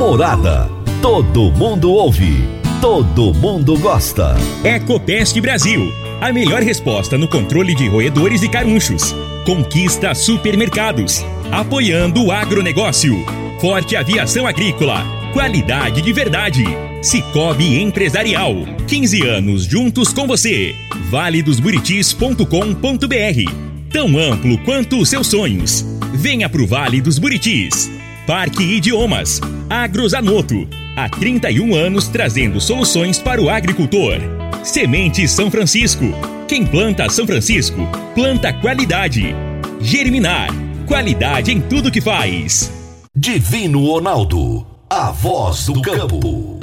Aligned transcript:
Morada. 0.00 0.68
Todo 1.02 1.52
mundo 1.52 1.92
ouve. 1.92 2.42
Todo 2.80 3.34
mundo 3.34 3.78
gosta. 3.78 4.34
Ecopest 4.64 5.38
Brasil. 5.42 5.92
A 6.22 6.32
melhor 6.32 6.62
resposta 6.62 7.18
no 7.18 7.28
controle 7.28 7.74
de 7.74 7.86
roedores 7.86 8.42
e 8.42 8.48
carunchos. 8.48 9.14
Conquista 9.44 10.14
supermercados. 10.14 11.22
Apoiando 11.52 12.24
o 12.24 12.32
agronegócio. 12.32 13.14
Forte 13.60 13.94
aviação 13.94 14.46
agrícola. 14.46 15.04
Qualidade 15.34 16.00
de 16.00 16.14
verdade. 16.14 16.64
Cicobi 17.02 17.82
Empresarial. 17.82 18.54
15 18.88 19.26
anos 19.26 19.64
juntos 19.64 20.14
com 20.14 20.26
você. 20.26 20.74
valedosburitis.com.br. 21.10 23.52
Tão 23.92 24.18
amplo 24.18 24.56
quanto 24.64 24.98
os 24.98 25.10
seus 25.10 25.26
sonhos. 25.26 25.84
Venha 26.14 26.48
pro 26.48 26.66
Vale 26.66 27.02
dos 27.02 27.18
Buritis. 27.18 27.99
Parque 28.30 28.62
Idiomas. 28.62 29.40
Agrozanoto. 29.68 30.68
Há 30.94 31.08
31 31.08 31.74
anos 31.74 32.06
trazendo 32.06 32.60
soluções 32.60 33.18
para 33.18 33.42
o 33.42 33.50
agricultor. 33.50 34.18
Semente 34.62 35.26
São 35.26 35.50
Francisco. 35.50 36.04
Quem 36.46 36.64
planta 36.64 37.08
São 37.08 37.26
Francisco, 37.26 37.88
planta 38.14 38.52
qualidade. 38.52 39.34
Germinar. 39.80 40.46
Qualidade 40.86 41.50
em 41.50 41.60
tudo 41.60 41.90
que 41.90 42.00
faz. 42.00 42.72
Divino 43.12 43.84
Ronaldo. 43.84 44.64
A 44.88 45.10
voz 45.10 45.66
do 45.66 45.82
campo. 45.82 46.59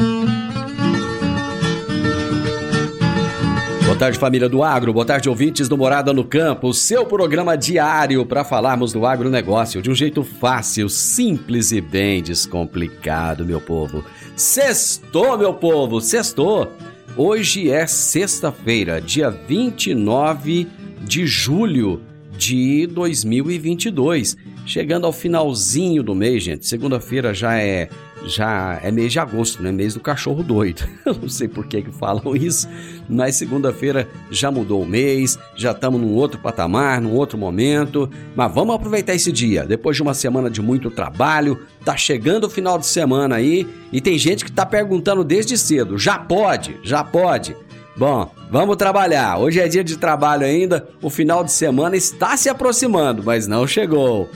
Tarde, 3.97 4.19
família 4.19 4.47
do 4.47 4.61
Agro. 4.61 4.93
Boa 4.93 5.05
tarde, 5.05 5.27
ouvintes 5.27 5.67
do 5.67 5.75
Morada 5.75 6.13
no 6.13 6.23
Campo. 6.23 6.71
Seu 6.71 7.03
programa 7.03 7.57
diário 7.57 8.23
para 8.27 8.43
falarmos 8.43 8.93
do 8.93 9.07
agronegócio 9.07 9.81
de 9.81 9.89
um 9.89 9.95
jeito 9.95 10.23
fácil, 10.23 10.87
simples 10.87 11.71
e 11.71 11.81
bem 11.81 12.21
descomplicado, 12.21 13.43
meu 13.43 13.59
povo. 13.59 14.05
Sextou, 14.35 15.35
meu 15.35 15.51
povo, 15.51 15.99
sextou. 15.99 16.71
Hoje 17.15 17.71
é 17.71 17.87
sexta-feira, 17.87 19.01
dia 19.01 19.31
29 19.31 20.67
de 21.01 21.25
julho 21.25 21.99
de 22.37 22.85
2022. 22.85 24.37
Chegando 24.63 25.07
ao 25.07 25.13
finalzinho 25.13 26.03
do 26.03 26.13
mês, 26.13 26.43
gente. 26.43 26.67
Segunda-feira 26.67 27.33
já 27.33 27.57
é 27.57 27.89
já 28.25 28.79
é 28.83 28.91
mês 28.91 29.11
de 29.11 29.19
agosto, 29.19 29.61
né? 29.61 29.71
Mês 29.71 29.93
do 29.93 29.99
cachorro 29.99 30.43
doido. 30.43 30.83
Eu 31.05 31.13
não 31.13 31.29
sei 31.29 31.47
por 31.47 31.65
que, 31.65 31.81
que 31.81 31.91
falam 31.91 32.35
isso, 32.35 32.67
mas 33.09 33.35
segunda-feira 33.35 34.07
já 34.31 34.51
mudou 34.51 34.81
o 34.81 34.85
mês, 34.85 35.37
já 35.55 35.71
estamos 35.71 35.99
num 35.99 36.13
outro 36.13 36.39
patamar, 36.39 37.01
num 37.01 37.13
outro 37.13 37.37
momento. 37.37 38.09
Mas 38.35 38.53
vamos 38.53 38.75
aproveitar 38.75 39.13
esse 39.13 39.31
dia. 39.31 39.65
Depois 39.65 39.95
de 39.95 40.01
uma 40.01 40.13
semana 40.13 40.49
de 40.49 40.61
muito 40.61 40.89
trabalho, 40.89 41.59
tá 41.83 41.95
chegando 41.95 42.45
o 42.45 42.49
final 42.49 42.77
de 42.77 42.85
semana 42.85 43.35
aí 43.35 43.67
e 43.91 44.01
tem 44.01 44.17
gente 44.17 44.43
que 44.43 44.51
tá 44.51 44.65
perguntando 44.65 45.23
desde 45.23 45.57
cedo: 45.57 45.97
já 45.97 46.17
pode? 46.17 46.77
Já 46.83 47.03
pode? 47.03 47.55
Bom, 47.97 48.31
vamos 48.51 48.77
trabalhar. 48.77 49.39
Hoje 49.39 49.59
é 49.59 49.67
dia 49.67 49.83
de 49.83 49.97
trabalho 49.97 50.45
ainda. 50.45 50.87
O 51.01 51.09
final 51.09 51.43
de 51.43 51.51
semana 51.51 51.95
está 51.95 52.37
se 52.37 52.47
aproximando, 52.47 53.23
mas 53.23 53.47
não 53.47 53.65
chegou. 53.65 54.29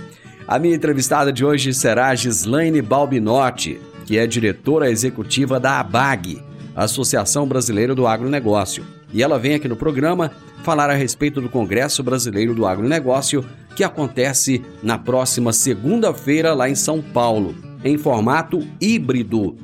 A 0.47 0.59
minha 0.59 0.75
entrevistada 0.75 1.31
de 1.31 1.45
hoje 1.45 1.73
será 1.73 2.13
Gislaine 2.15 2.81
Balbinotti, 2.81 3.79
que 4.05 4.17
é 4.17 4.25
diretora 4.25 4.89
executiva 4.89 5.59
da 5.59 5.79
ABAG, 5.79 6.41
Associação 6.75 7.47
Brasileira 7.47 7.93
do 7.93 8.07
Agronegócio. 8.07 8.83
E 9.13 9.21
ela 9.21 9.37
vem 9.37 9.53
aqui 9.53 9.67
no 9.67 9.75
programa 9.75 10.31
falar 10.63 10.89
a 10.89 10.95
respeito 10.95 11.41
do 11.41 11.49
Congresso 11.49 12.03
Brasileiro 12.03 12.53
do 12.53 12.65
Agronegócio, 12.65 13.45
que 13.75 13.83
acontece 13.83 14.61
na 14.81 14.97
próxima 14.97 15.53
segunda-feira 15.53 16.53
lá 16.53 16.69
em 16.69 16.75
São 16.75 17.01
Paulo, 17.01 17.55
em 17.83 17.97
formato 17.97 18.59
híbrido. 18.79 19.55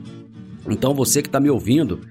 Então 0.67 0.93
você 0.93 1.21
que 1.21 1.27
está 1.27 1.39
me 1.39 1.49
ouvindo, 1.49 2.01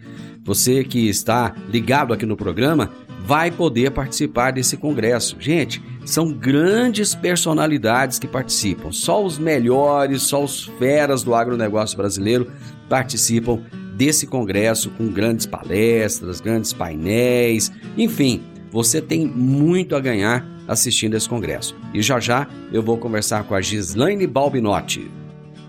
você 0.44 0.84
que 0.84 1.09
está 1.09 1.55
ligado 1.71 2.12
aqui 2.12 2.26
no 2.26 2.37
programa, 2.37 2.91
vai 3.25 3.50
poder 3.50 3.91
participar 3.91 4.53
desse 4.53 4.76
congresso. 4.76 5.37
Gente, 5.41 5.82
são 6.06 6.33
grandes 6.33 7.15
personalidades 7.15 8.19
que 8.19 8.27
participam. 8.27 8.93
Só 8.93 9.22
os 9.22 9.39
melhores, 9.39 10.22
só 10.22 10.43
os 10.43 10.65
feras 10.78 11.22
do 11.22 11.34
agronegócio 11.34 11.97
brasileiro 11.97 12.50
participam 12.89 13.61
desse 13.97 14.27
congresso 14.27 14.91
com 14.91 15.09
grandes 15.09 15.47
palestras, 15.47 16.41
grandes 16.41 16.72
painéis, 16.72 17.72
enfim, 17.97 18.43
você 18.71 19.00
tem 19.00 19.27
muito 19.27 19.97
a 19.97 20.00
ganhar 20.00 20.47
assistindo 20.69 21.15
esse 21.15 21.28
congresso. 21.28 21.75
E 21.94 22.03
já 22.03 22.21
já 22.21 22.47
eu 22.73 22.83
vou 22.83 22.99
conversar 22.99 23.44
com 23.44 23.55
a 23.55 23.61
Gislaine 23.61 24.27
Balbinotti. 24.27 25.11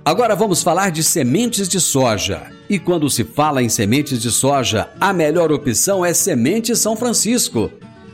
Agora 0.04 0.36
vamos 0.36 0.64
falar 0.64 0.90
de 0.90 1.04
sementes 1.04 1.68
de 1.68 1.80
soja. 1.80 2.52
E 2.69 2.80
quando 2.80 3.09
se 3.09 3.24
fala 3.24 3.62
em 3.62 3.69
sementes 3.69 4.22
de 4.22 4.31
soja, 4.31 4.90
a 5.00 5.14
melhor 5.14 5.52
opção 5.52 6.06
é 6.06 6.14
Semente 6.14 6.75
São 6.75 6.96
Francisco. 6.96 7.72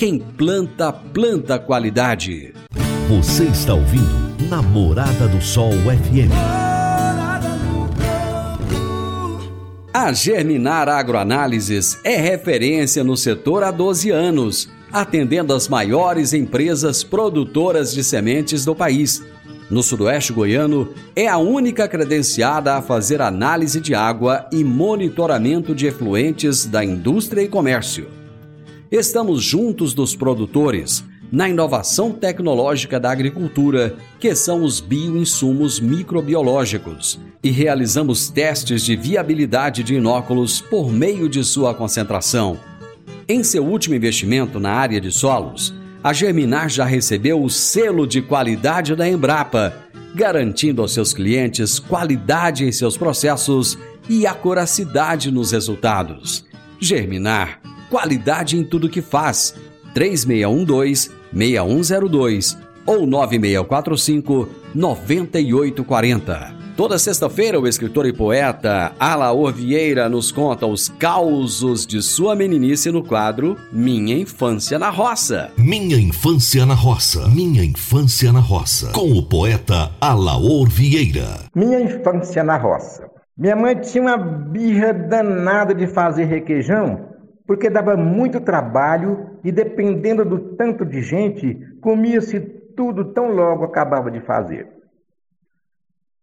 quem 0.00 0.18
planta, 0.18 0.90
planta 0.90 1.58
qualidade. 1.58 2.54
Você 3.06 3.44
está 3.44 3.74
ouvindo 3.74 4.48
Namorada 4.48 5.28
do 5.28 5.42
Sol 5.42 5.72
FM. 5.72 6.32
A 9.92 10.10
Germinar 10.14 10.88
Agroanálises 10.88 11.98
é 12.02 12.16
referência 12.16 13.04
no 13.04 13.14
setor 13.14 13.62
há 13.62 13.70
12 13.70 14.08
anos, 14.08 14.70
atendendo 14.90 15.52
as 15.52 15.68
maiores 15.68 16.32
empresas 16.32 17.04
produtoras 17.04 17.92
de 17.92 18.02
sementes 18.02 18.64
do 18.64 18.74
país 18.74 19.22
no 19.68 19.82
Sudoeste 19.82 20.32
Goiano, 20.32 20.94
é 21.14 21.28
a 21.28 21.36
única 21.36 21.86
credenciada 21.86 22.74
a 22.74 22.80
fazer 22.80 23.20
análise 23.20 23.78
de 23.82 23.94
água 23.94 24.48
e 24.50 24.64
monitoramento 24.64 25.74
de 25.74 25.88
efluentes 25.88 26.64
da 26.64 26.82
indústria 26.82 27.42
e 27.42 27.48
comércio. 27.48 28.19
Estamos 28.90 29.44
juntos 29.44 29.94
dos 29.94 30.16
produtores 30.16 31.04
na 31.30 31.48
inovação 31.48 32.10
tecnológica 32.10 32.98
da 32.98 33.08
agricultura, 33.12 33.94
que 34.18 34.34
são 34.34 34.64
os 34.64 34.80
bioinsumos 34.80 35.78
microbiológicos, 35.78 37.20
e 37.40 37.50
realizamos 37.50 38.28
testes 38.28 38.84
de 38.84 38.96
viabilidade 38.96 39.84
de 39.84 39.94
inóculos 39.94 40.60
por 40.60 40.90
meio 40.90 41.28
de 41.28 41.44
sua 41.44 41.72
concentração. 41.72 42.58
Em 43.28 43.44
seu 43.44 43.64
último 43.64 43.94
investimento 43.94 44.58
na 44.58 44.72
área 44.72 45.00
de 45.00 45.12
solos, 45.12 45.72
a 46.02 46.12
Germinar 46.12 46.68
já 46.68 46.84
recebeu 46.84 47.40
o 47.40 47.48
selo 47.48 48.08
de 48.08 48.20
qualidade 48.20 48.96
da 48.96 49.08
Embrapa, 49.08 49.72
garantindo 50.16 50.82
aos 50.82 50.92
seus 50.92 51.14
clientes 51.14 51.78
qualidade 51.78 52.64
em 52.64 52.72
seus 52.72 52.96
processos 52.96 53.78
e 54.08 54.26
acuracidade 54.26 55.30
nos 55.30 55.52
resultados. 55.52 56.44
Germinar, 56.80 57.60
qualidade 57.90 58.56
em 58.56 58.64
tudo 58.64 58.88
que 58.88 59.02
faz. 59.02 59.54
3612-6102 59.94 62.56
ou 62.86 63.06
9645 63.06 64.48
9840. 64.74 66.58
Toda 66.76 66.98
sexta-feira, 66.98 67.60
o 67.60 67.68
escritor 67.68 68.06
e 68.06 68.12
poeta 68.12 68.92
Alaor 68.98 69.52
Vieira 69.52 70.08
nos 70.08 70.32
conta 70.32 70.66
os 70.66 70.88
causos 70.88 71.86
de 71.86 72.00
sua 72.00 72.34
meninice 72.34 72.90
no 72.90 73.04
quadro 73.04 73.54
Minha 73.70 74.16
Infância 74.16 74.78
na 74.78 74.88
Roça. 74.88 75.50
Minha 75.58 75.98
Infância 75.98 76.64
na 76.64 76.72
Roça. 76.72 77.28
Minha 77.28 77.62
Infância 77.62 78.32
na 78.32 78.40
Roça. 78.40 78.92
Com 78.92 79.12
o 79.12 79.22
poeta 79.22 79.90
Alaor 80.00 80.70
Vieira. 80.70 81.40
Minha 81.54 81.82
Infância 81.82 82.42
na 82.42 82.56
Roça. 82.56 83.06
Minha 83.36 83.56
mãe 83.56 83.74
tinha 83.74 84.02
uma 84.02 84.16
birra 84.16 84.94
danada 84.94 85.74
de 85.74 85.86
fazer 85.86 86.24
requeijão, 86.24 87.09
porque 87.50 87.68
dava 87.68 87.96
muito 87.96 88.40
trabalho 88.40 89.40
e, 89.42 89.50
dependendo 89.50 90.24
do 90.24 90.54
tanto 90.54 90.86
de 90.86 91.02
gente, 91.02 91.52
comia-se 91.80 92.38
tudo 92.38 93.06
tão 93.06 93.32
logo 93.32 93.64
acabava 93.64 94.08
de 94.08 94.20
fazer. 94.20 94.68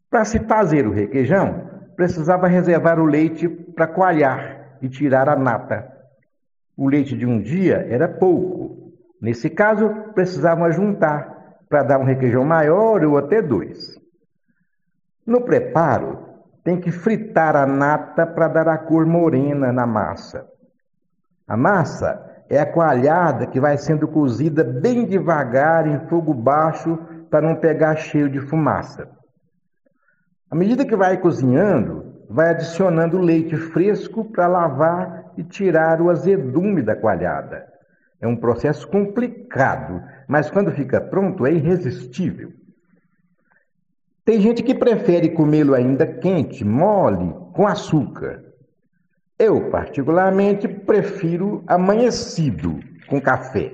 Para 0.09 0.23
se 0.23 0.39
fazer 0.39 0.87
o 0.87 0.93
requeijão, 0.93 1.69
precisava 1.97 2.47
reservar 2.47 2.97
o 2.97 3.03
leite 3.03 3.49
para 3.49 3.87
coalhar 3.87 4.77
e 4.81 4.87
tirar 4.87 5.27
a 5.27 5.35
nata. 5.35 5.91
O 6.77 6.87
leite 6.87 7.13
de 7.17 7.25
um 7.25 7.41
dia 7.41 7.85
era 7.89 8.07
pouco. 8.07 8.93
Nesse 9.21 9.49
caso, 9.49 9.89
precisavam 10.13 10.71
juntar 10.71 11.57
para 11.67 11.83
dar 11.83 11.99
um 11.99 12.05
requeijão 12.05 12.45
maior 12.45 13.03
ou 13.03 13.17
até 13.17 13.41
dois. 13.41 13.99
No 15.25 15.41
preparo, 15.41 16.19
tem 16.63 16.79
que 16.79 16.89
fritar 16.89 17.57
a 17.57 17.65
nata 17.65 18.25
para 18.25 18.47
dar 18.47 18.69
a 18.69 18.77
cor 18.77 19.05
morena 19.05 19.73
na 19.73 19.85
massa. 19.85 20.55
A 21.47 21.55
massa 21.55 22.43
é 22.49 22.59
a 22.59 22.65
coalhada 22.65 23.47
que 23.47 23.59
vai 23.59 23.77
sendo 23.77 24.07
cozida 24.07 24.63
bem 24.63 25.05
devagar 25.05 25.87
em 25.87 25.99
fogo 26.07 26.33
baixo 26.33 26.97
para 27.29 27.47
não 27.47 27.55
pegar 27.55 27.95
cheio 27.95 28.29
de 28.29 28.39
fumaça. 28.39 29.09
À 30.49 30.55
medida 30.55 30.85
que 30.85 30.95
vai 30.95 31.17
cozinhando, 31.17 32.13
vai 32.29 32.49
adicionando 32.49 33.17
leite 33.17 33.55
fresco 33.55 34.25
para 34.25 34.47
lavar 34.47 35.31
e 35.37 35.43
tirar 35.43 36.01
o 36.01 36.09
azedume 36.09 36.81
da 36.81 36.95
coalhada. 36.95 37.65
É 38.19 38.27
um 38.27 38.35
processo 38.35 38.87
complicado, 38.87 40.03
mas 40.27 40.49
quando 40.49 40.71
fica 40.71 40.99
pronto 40.99 41.45
é 41.45 41.51
irresistível. 41.51 42.51
Tem 44.25 44.41
gente 44.41 44.63
que 44.63 44.75
prefere 44.75 45.29
comê-lo 45.29 45.73
ainda 45.73 46.05
quente, 46.05 46.65
mole, 46.65 47.33
com 47.53 47.65
açúcar. 47.65 48.46
Eu, 49.39 49.69
particularmente, 49.69 50.67
prefiro 50.67 51.63
amanhecido, 51.67 52.79
com 53.07 53.21
café. 53.21 53.73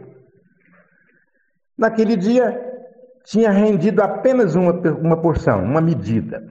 Naquele 1.77 2.17
dia, 2.17 2.59
tinha 3.23 3.49
rendido 3.49 4.01
apenas 4.01 4.55
uma, 4.55 4.73
uma 4.73 5.21
porção, 5.21 5.63
uma 5.63 5.79
medida. 5.79 6.43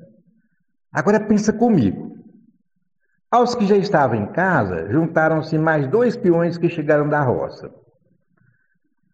Agora 0.90 1.20
pensa 1.20 1.52
comigo. 1.52 2.16
Aos 3.30 3.54
que 3.54 3.66
já 3.66 3.76
estavam 3.76 4.16
em 4.16 4.26
casa, 4.26 4.90
juntaram-se 4.90 5.56
mais 5.56 5.86
dois 5.88 6.16
peões 6.16 6.58
que 6.58 6.68
chegaram 6.68 7.08
da 7.08 7.22
roça. 7.22 7.70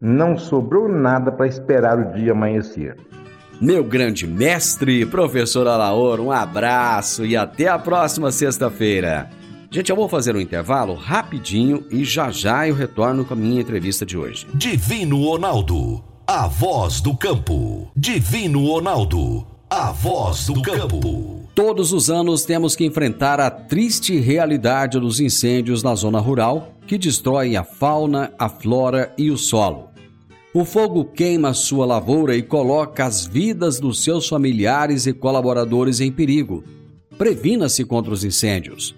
Não 0.01 0.37
sobrou 0.37 0.89
nada 0.89 1.31
para 1.33 1.47
esperar 1.47 1.99
o 1.99 2.13
dia 2.13 2.33
amanhecer. 2.33 2.97
Meu 3.61 3.83
grande 3.83 4.27
mestre, 4.27 5.05
professor 5.05 5.67
Alaor, 5.67 6.21
um 6.21 6.31
abraço 6.31 7.27
e 7.27 7.37
até 7.37 7.67
a 7.67 7.79
próxima 7.79 8.31
sexta-feira. 8.31 9.29
Gente, 9.71 9.91
eu 9.91 9.97
vou 9.97 10.09
fazer 10.09 10.35
um 10.35 10.41
intervalo 10.41 10.95
rapidinho 10.95 11.85
e 11.91 12.03
já 12.03 12.31
já 12.31 12.67
eu 12.67 12.75
retorno 12.75 13.23
com 13.23 13.35
a 13.35 13.37
minha 13.37 13.61
entrevista 13.61 14.07
de 14.07 14.17
hoje. 14.17 14.47
Divino 14.55 15.23
Ronaldo, 15.23 16.03
a 16.27 16.49
voz 16.49 17.03
do 17.03 17.15
campo. 17.15 17.91
Divino 17.95 18.65
Ronaldo, 18.65 19.47
a 19.69 19.93
voz 19.93 20.47
do 20.47 20.63
campo. 20.63 21.43
Todos 21.55 21.93
os 21.93 22.09
anos 22.09 22.47
temos 22.47 22.75
que 22.75 22.87
enfrentar 22.87 23.41
a 23.41 23.51
triste 23.51 24.19
realidade 24.19 24.99
dos 24.99 25.21
incêndios 25.21 25.83
na 25.83 25.95
zona 25.95 26.19
rural 26.19 26.73
que 26.87 26.97
destroem 26.97 27.59
a 27.59 27.63
fauna, 27.63 28.33
a 28.39 28.49
flora 28.49 29.13
e 29.19 29.31
o 29.31 29.37
solo. 29.37 29.91
O 30.55 30.65
fogo 30.65 31.05
queima 31.05 31.53
sua 31.53 31.85
lavoura 31.85 32.35
e 32.35 32.43
coloca 32.43 33.05
as 33.05 33.27
vidas 33.27 33.79
dos 33.79 34.03
seus 34.03 34.27
familiares 34.27 35.07
e 35.07 35.13
colaboradores 35.13 36.01
em 36.01 36.11
perigo. 36.11 36.65
Previna-se 37.19 37.85
contra 37.85 38.15
os 38.15 38.25
incêndios. 38.25 38.97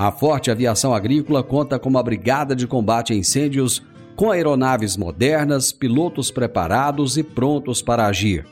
A 0.00 0.10
Forte 0.10 0.50
Aviação 0.50 0.94
Agrícola 0.94 1.42
conta 1.42 1.78
com 1.78 1.90
uma 1.90 2.02
brigada 2.02 2.56
de 2.56 2.66
combate 2.66 3.12
a 3.12 3.16
incêndios 3.16 3.82
com 4.16 4.30
aeronaves 4.30 4.96
modernas, 4.96 5.72
pilotos 5.72 6.30
preparados 6.30 7.18
e 7.18 7.22
prontos 7.22 7.82
para 7.82 8.06
agir. 8.06 8.46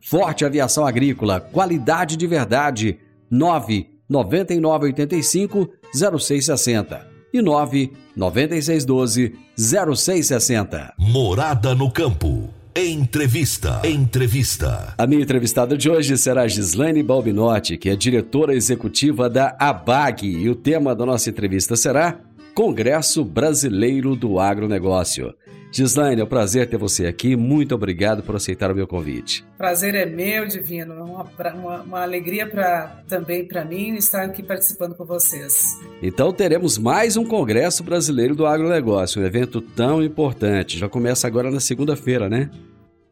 Forte 0.00 0.46
Aviação 0.46 0.86
Agrícola, 0.86 1.40
qualidade 1.40 2.16
de 2.16 2.26
verdade. 2.26 2.98
9 3.30 3.86
9985 4.08 5.68
0660 5.92 7.06
e 7.34 7.42
9 7.42 7.92
9612 8.16 9.34
0660. 9.58 10.94
Morada 10.98 11.74
no 11.74 11.90
campo. 11.90 12.48
Entrevista. 12.80 13.80
Entrevista. 13.82 14.94
A 14.96 15.04
minha 15.04 15.20
entrevistada 15.20 15.76
de 15.76 15.90
hoje 15.90 16.16
será 16.16 16.46
Gislaine 16.46 17.02
Balbinotti, 17.02 17.76
que 17.76 17.90
é 17.90 17.96
diretora 17.96 18.54
executiva 18.54 19.28
da 19.28 19.56
ABAG, 19.58 20.24
e 20.24 20.48
o 20.48 20.54
tema 20.54 20.94
da 20.94 21.04
nossa 21.04 21.28
entrevista 21.28 21.74
será 21.74 22.20
Congresso 22.54 23.24
Brasileiro 23.24 24.14
do 24.14 24.38
Agronegócio. 24.38 25.34
Gislaine, 25.70 26.20
é 26.20 26.24
um 26.24 26.26
prazer 26.26 26.68
ter 26.68 26.76
você 26.76 27.06
aqui. 27.06 27.36
Muito 27.36 27.74
obrigado 27.74 28.22
por 28.22 28.34
aceitar 28.34 28.70
o 28.70 28.74
meu 28.74 28.86
convite. 28.86 29.44
Prazer 29.56 29.94
é 29.94 30.06
meu, 30.06 30.46
Divino. 30.46 30.94
É 30.94 31.02
uma, 31.02 31.30
uma, 31.54 31.82
uma 31.82 32.02
alegria 32.02 32.46
pra, 32.46 33.02
também 33.06 33.46
para 33.46 33.64
mim 33.64 33.94
estar 33.96 34.24
aqui 34.24 34.42
participando 34.42 34.94
com 34.94 35.04
vocês. 35.04 35.78
Então 36.02 36.32
teremos 36.32 36.78
mais 36.78 37.16
um 37.16 37.24
Congresso 37.24 37.84
Brasileiro 37.84 38.34
do 38.34 38.46
Agronegócio, 38.46 39.20
um 39.20 39.26
evento 39.26 39.60
tão 39.60 40.02
importante. 40.02 40.78
Já 40.78 40.88
começa 40.88 41.26
agora 41.26 41.50
na 41.50 41.60
segunda-feira, 41.60 42.28
né? 42.28 42.50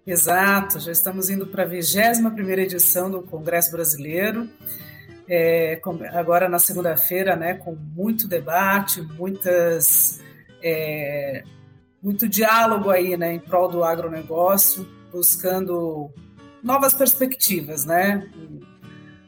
Exato, 0.07 0.79
já 0.79 0.93
estamos 0.93 1.29
indo 1.29 1.47
para 1.47 1.65
a 1.65 1.67
21 1.67 2.49
edição 2.61 3.11
do 3.11 3.23
Congresso 3.23 3.73
Brasileiro. 3.73 4.49
É, 5.29 5.81
agora 6.13 6.49
na 6.49 6.61
segunda-feira, 6.61 7.35
né, 7.35 7.55
com 7.55 7.75
muito 7.75 8.29
debate, 8.29 9.03
muitas 9.03 10.21
é, 10.63 11.43
muito 12.07 12.29
diálogo 12.29 12.89
aí, 12.89 13.17
né, 13.17 13.35
em 13.35 13.41
prol 13.41 13.69
do 13.69 13.83
agronegócio, 13.83 14.87
buscando 15.11 16.09
novas 16.63 16.95
perspectivas, 16.95 17.85
né? 17.85 18.31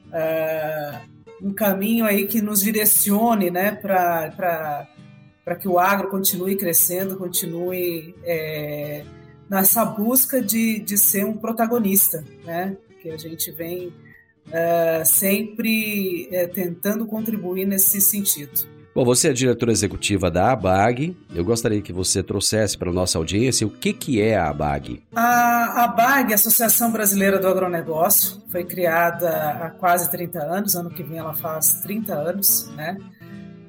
Uh, 0.07 1.49
um 1.49 1.53
caminho 1.53 2.05
aí 2.05 2.29
que 2.29 2.41
nos 2.41 2.61
direcione, 2.61 3.51
né, 3.51 3.73
para 3.73 4.87
que 5.61 5.67
o 5.67 5.77
agro 5.77 6.09
continue 6.09 6.55
crescendo, 6.55 7.17
continue 7.17 8.15
é, 8.23 9.05
nessa 9.51 9.85
busca 9.85 10.41
de, 10.41 10.79
de 10.79 10.97
ser 10.97 11.25
um 11.25 11.37
protagonista, 11.37 12.25
né? 12.45 12.77
Que 13.03 13.11
a 13.11 13.17
gente 13.17 13.51
vem 13.51 13.89
uh, 13.89 15.05
sempre 15.05 16.29
uh, 16.29 16.55
tentando 16.55 17.07
contribuir 17.07 17.67
nesse 17.67 18.01
sentido. 18.01 18.78
Bom, 18.99 19.05
você 19.05 19.29
é 19.29 19.33
diretora 19.33 19.71
executiva 19.71 20.29
da 20.29 20.51
ABAG. 20.51 21.17
Eu 21.33 21.45
gostaria 21.45 21.81
que 21.81 21.93
você 21.93 22.21
trouxesse 22.21 22.77
para 22.77 22.91
a 22.91 22.93
nossa 22.93 23.17
audiência 23.17 23.65
o 23.65 23.71
que, 23.71 23.93
que 23.93 24.21
é 24.21 24.37
a 24.37 24.49
ABAG. 24.49 25.01
A 25.15 25.85
ABAG, 25.85 26.35
Associação 26.35 26.91
Brasileira 26.91 27.39
do 27.39 27.47
Agronegócio, 27.47 28.43
foi 28.49 28.65
criada 28.65 29.31
há 29.53 29.71
quase 29.71 30.11
30 30.11 30.43
anos, 30.43 30.75
ano 30.75 30.91
que 30.91 31.05
vem 31.05 31.17
ela 31.19 31.33
faz 31.33 31.75
30 31.83 32.13
anos, 32.13 32.69
né? 32.75 32.99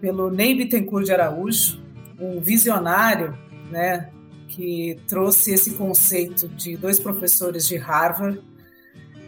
Pelo 0.02 0.32
Ney 0.32 0.56
Bittencourt 0.56 1.06
de 1.06 1.12
Araújo, 1.12 1.80
um 2.20 2.42
visionário, 2.42 3.38
né? 3.70 4.10
Que 4.48 5.00
trouxe 5.08 5.54
esse 5.54 5.76
conceito 5.76 6.48
de 6.48 6.76
dois 6.76 7.00
professores 7.00 7.68
de 7.68 7.78
Harvard 7.78 8.42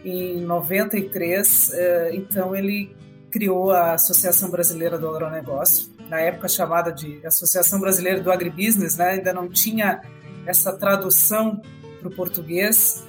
em 0.04 0.40
93. 0.40 1.70
Eh, 1.72 2.10
então, 2.14 2.56
ele 2.56 2.92
criou 3.32 3.70
a 3.70 3.94
Associação 3.94 4.50
Brasileira 4.50 4.98
do 4.98 5.08
Agronegócio, 5.08 5.90
na 6.08 6.20
época 6.20 6.48
chamada 6.48 6.92
de 6.92 7.24
Associação 7.26 7.80
Brasileira 7.80 8.20
do 8.20 8.30
Agribusiness, 8.30 8.96
né? 8.96 9.10
ainda 9.10 9.32
não 9.32 9.48
tinha 9.48 10.02
essa 10.46 10.72
tradução 10.72 11.60
para 11.98 12.08
o 12.08 12.14
português 12.14 13.04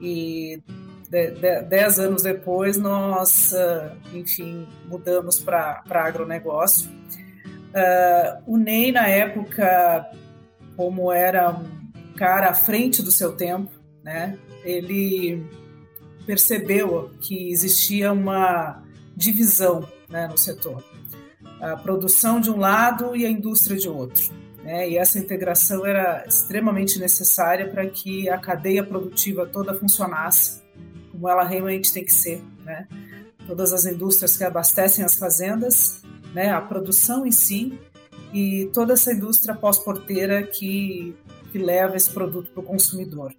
e 0.00 0.62
de, 1.08 1.30
de, 1.32 1.62
dez 1.62 1.98
anos 1.98 2.22
depois 2.22 2.76
nós, 2.76 3.52
uh, 3.52 4.16
enfim, 4.16 4.66
mudamos 4.86 5.40
para 5.40 5.82
agronegócio. 5.86 6.90
Uh, 6.90 8.42
o 8.46 8.56
Ney, 8.56 8.92
na 8.92 9.08
época, 9.08 10.10
como 10.76 11.12
era 11.12 11.50
um 11.50 12.14
cara 12.16 12.50
à 12.50 12.54
frente 12.54 13.02
do 13.02 13.10
seu 13.10 13.32
tempo, 13.32 13.70
né? 14.02 14.38
ele 14.64 15.44
percebeu 16.26 17.10
que 17.20 17.50
existia 17.50 18.12
uma 18.12 18.82
divisão 19.16 19.86
né, 20.08 20.28
no 20.28 20.38
setor 20.38 20.82
a 21.60 21.76
produção 21.76 22.40
de 22.40 22.50
um 22.50 22.58
lado 22.58 23.14
e 23.14 23.26
a 23.26 23.30
indústria 23.30 23.76
de 23.76 23.88
outro. 23.88 24.32
Né? 24.62 24.90
E 24.90 24.96
essa 24.96 25.18
integração 25.18 25.84
era 25.84 26.24
extremamente 26.26 26.98
necessária 26.98 27.68
para 27.68 27.86
que 27.86 28.28
a 28.28 28.38
cadeia 28.38 28.84
produtiva 28.84 29.46
toda 29.46 29.74
funcionasse 29.74 30.60
como 31.10 31.28
ela 31.28 31.44
realmente 31.44 31.92
tem 31.92 32.04
que 32.04 32.12
ser. 32.12 32.42
Né? 32.64 32.86
Todas 33.46 33.72
as 33.72 33.84
indústrias 33.84 34.36
que 34.36 34.44
abastecem 34.44 35.04
as 35.04 35.16
fazendas, 35.16 36.02
né? 36.34 36.50
a 36.50 36.60
produção 36.60 37.26
em 37.26 37.32
si 37.32 37.78
e 38.32 38.70
toda 38.72 38.94
essa 38.94 39.12
indústria 39.12 39.54
pós-porteira 39.54 40.42
que, 40.42 41.14
que 41.50 41.58
leva 41.58 41.96
esse 41.96 42.10
produto 42.10 42.50
para 42.52 42.60
o 42.60 42.64
consumidor. 42.64 43.34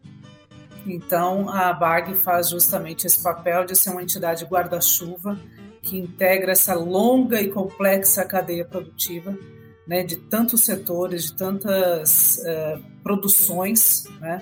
Então, 0.86 1.50
a 1.50 1.72
BAG 1.74 2.16
faz 2.16 2.50
justamente 2.50 3.06
esse 3.06 3.22
papel 3.22 3.66
de 3.66 3.75
ser 3.75 3.92
uma 3.92 4.01
entidade 4.01 4.46
guarda-chuva 4.46 5.40
que 5.81 5.97
integra 5.97 6.51
essa 6.51 6.73
longa 6.75 7.41
e 7.41 7.50
complexa 7.50 8.23
cadeia 8.25 8.65
produtiva, 8.65 9.38
né, 9.88 10.03
de 10.03 10.15
tantos 10.15 10.63
setores, 10.63 11.25
de 11.25 11.35
tantas 11.35 12.38
uh, 12.38 12.81
produções, 13.03 14.03
né, 14.19 14.41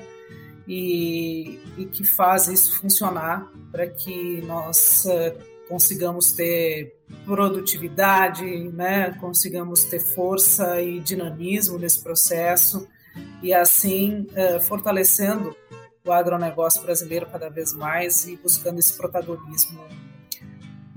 e, 0.67 1.59
e, 1.77 1.85
que 1.85 2.03
faz 2.03 2.47
isso 2.47 2.79
funcionar 2.79 3.51
para 3.71 3.87
que 3.87 4.41
nós 4.41 5.05
uh, 5.05 5.67
consigamos 5.67 6.33
ter 6.33 6.95
produtividade, 7.25 8.45
né, 8.69 9.11
consigamos 9.19 9.83
ter 9.85 9.99
força 9.99 10.79
e 10.81 10.99
dinamismo 10.99 11.79
nesse 11.79 12.03
processo 12.03 12.87
e 13.41 13.53
assim 13.53 14.27
uh, 14.31 14.59
fortalecendo 14.61 15.55
o 16.05 16.11
agronegócio 16.11 16.81
brasileiro 16.81 17.25
cada 17.25 17.49
vez 17.49 17.73
mais 17.73 18.27
e 18.27 18.35
buscando 18.35 18.79
esse 18.79 18.95
protagonismo 18.95 19.79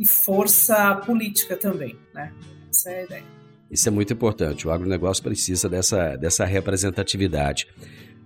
e 0.03 0.07
força 0.07 0.97
política 0.97 1.57
também, 1.57 1.97
né? 2.13 2.33
Essa 2.69 2.91
é 2.91 3.01
a 3.01 3.05
ideia. 3.05 3.25
Isso 3.71 3.89
é 3.89 3.93
muito 3.93 4.13
importante. 4.13 4.67
O 4.67 4.73
agronegócio 4.73 5.23
precisa 5.23 5.69
dessa, 5.69 6.17
dessa 6.17 6.45
representatividade. 6.45 7.69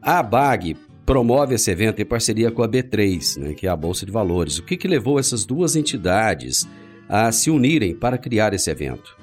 A 0.00 0.18
ABAG 0.21 0.75
promove 1.04 1.54
esse 1.54 1.71
evento 1.71 2.00
em 2.00 2.04
parceria 2.04 2.50
com 2.50 2.62
a 2.62 2.68
B3, 2.68 3.38
né, 3.38 3.54
que 3.54 3.66
é 3.66 3.71
a 3.71 3.76
Bolsa 3.76 4.06
de 4.06 4.11
Valores. 4.11 4.59
O 4.59 4.64
que, 4.64 4.76
que 4.76 4.88
levou 4.88 5.21
essas 5.21 5.45
duas 5.45 5.76
entidades 5.76 6.66
a 7.09 7.30
se 7.30 7.50
unirem 7.50 7.95
para 7.95 8.18
criar 8.18 8.54
esse 8.54 8.71
evento? 8.71 9.16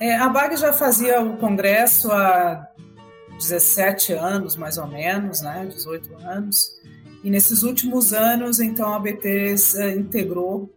É, 0.00 0.16
a 0.16 0.28
BAG 0.28 0.56
já 0.56 0.72
fazia 0.72 1.20
o 1.22 1.36
congresso 1.38 2.10
há 2.12 2.68
17 3.38 4.12
anos, 4.12 4.56
mais 4.56 4.76
ou 4.76 4.86
menos, 4.86 5.40
né, 5.40 5.66
18 5.72 6.14
anos. 6.18 6.77
E 7.22 7.30
nesses 7.30 7.62
últimos 7.62 8.12
anos, 8.12 8.60
então, 8.60 8.94
a 8.94 9.00
B3 9.00 9.74
uh, 9.74 9.98
integrou 9.98 10.62
uh, 10.62 10.70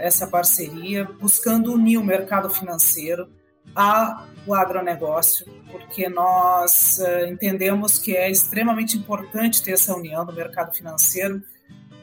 essa 0.00 0.26
parceria, 0.26 1.04
buscando 1.04 1.72
unir 1.72 1.96
o 1.96 2.04
mercado 2.04 2.50
financeiro 2.50 3.28
ao 3.74 4.54
agronegócio, 4.54 5.46
porque 5.70 6.08
nós 6.08 6.98
uh, 6.98 7.26
entendemos 7.26 7.98
que 7.98 8.14
é 8.14 8.30
extremamente 8.30 8.96
importante 8.96 9.62
ter 9.62 9.72
essa 9.72 9.96
união 9.96 10.24
do 10.26 10.32
mercado 10.32 10.74
financeiro, 10.74 11.42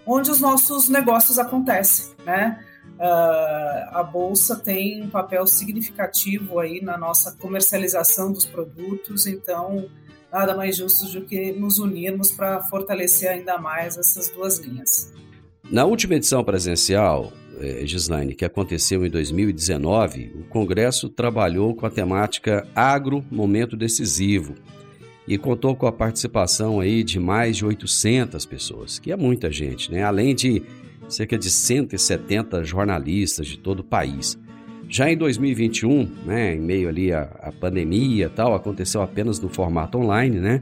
onde 0.06 0.32
os 0.32 0.42
nossos 0.42 0.90
negócios 0.90 1.38
acontecem, 1.38 2.14
né? 2.26 2.60
a 3.92 4.02
bolsa 4.02 4.56
tem 4.56 5.04
um 5.04 5.10
papel 5.10 5.46
significativo 5.46 6.60
aí 6.60 6.82
na 6.82 6.98
nossa 6.98 7.34
comercialização 7.34 8.32
dos 8.32 8.46
produtos, 8.46 9.28
então 9.28 9.90
nada 10.34 10.56
mais 10.56 10.76
justo 10.76 11.06
do 11.14 11.26
que 11.26 11.52
nos 11.52 11.78
unirmos 11.78 12.32
para 12.32 12.60
fortalecer 12.64 13.30
ainda 13.30 13.60
mais 13.60 13.96
essas 13.96 14.30
duas 14.30 14.58
linhas. 14.58 15.14
Na 15.70 15.86
última 15.86 16.16
edição 16.16 16.44
presencial, 16.44 17.32
eh, 17.60 17.86
Gislaine, 17.86 18.34
que 18.34 18.44
aconteceu 18.44 19.06
em 19.06 19.10
2019, 19.10 20.34
o 20.36 20.44
Congresso 20.46 21.08
trabalhou 21.08 21.76
com 21.76 21.86
a 21.86 21.90
temática 21.90 22.68
Agro 22.76 23.24
Momento 23.32 23.78
Decisivo 23.78 24.56
e 25.28 25.38
contou 25.38 25.76
com 25.76 25.86
a 25.86 25.92
participação 25.92 26.80
aí 26.80 27.04
de 27.04 27.20
mais 27.20 27.56
de 27.56 27.66
800 27.66 28.46
pessoas, 28.46 29.00
que 29.00 29.12
é 29.12 29.16
muita 29.16 29.52
gente, 29.52 29.92
né? 29.92 30.04
Além 30.04 30.36
de 30.36 30.64
cerca 31.08 31.38
de 31.38 31.50
170 31.50 32.64
jornalistas 32.64 33.48
de 33.48 33.58
todo 33.58 33.80
o 33.82 33.84
país. 33.84 34.38
Já 34.94 35.12
em 35.12 35.18
2021, 35.18 36.08
né, 36.24 36.54
em 36.54 36.60
meio 36.60 36.88
ali 36.88 37.12
à, 37.12 37.24
à 37.42 37.52
pandemia 37.52 38.30
tal, 38.30 38.54
aconteceu 38.54 39.02
apenas 39.02 39.40
no 39.40 39.50
formato 39.50 39.98
online, 39.98 40.40
né? 40.40 40.62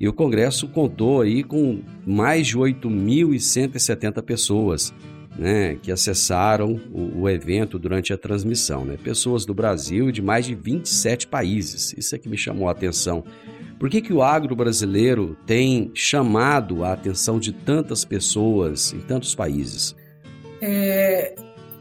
E 0.00 0.08
o 0.08 0.14
Congresso 0.14 0.66
contou 0.66 1.20
aí 1.20 1.44
com 1.44 1.82
mais 2.06 2.46
de 2.46 2.56
8.170 2.56 4.22
pessoas, 4.22 4.94
né, 5.38 5.76
que 5.82 5.92
acessaram 5.92 6.80
o, 6.90 7.20
o, 7.20 7.28
evento 7.28 7.78
durante 7.78 8.14
a 8.14 8.16
transmissão, 8.16 8.82
né? 8.82 8.96
Pessoas 8.96 9.44
do 9.44 9.52
Brasil 9.52 10.08
e 10.08 10.12
de 10.12 10.22
mais 10.22 10.46
de 10.46 10.54
27 10.54 11.26
países. 11.26 11.94
Isso 11.98 12.14
é 12.14 12.18
que 12.18 12.30
me 12.30 12.38
chamou 12.38 12.70
a 12.70 12.72
atenção. 12.72 13.22
Por 13.78 13.90
que, 13.90 14.00
que 14.00 14.12
o 14.14 14.22
agro 14.22 14.56
brasileiro 14.56 15.36
tem 15.44 15.90
chamado 15.92 16.82
a 16.82 16.94
atenção 16.94 17.38
de 17.38 17.52
tantas 17.52 18.06
pessoas 18.06 18.94
em 18.94 19.00
tantos 19.00 19.34
países? 19.34 19.94
É, 20.62 21.34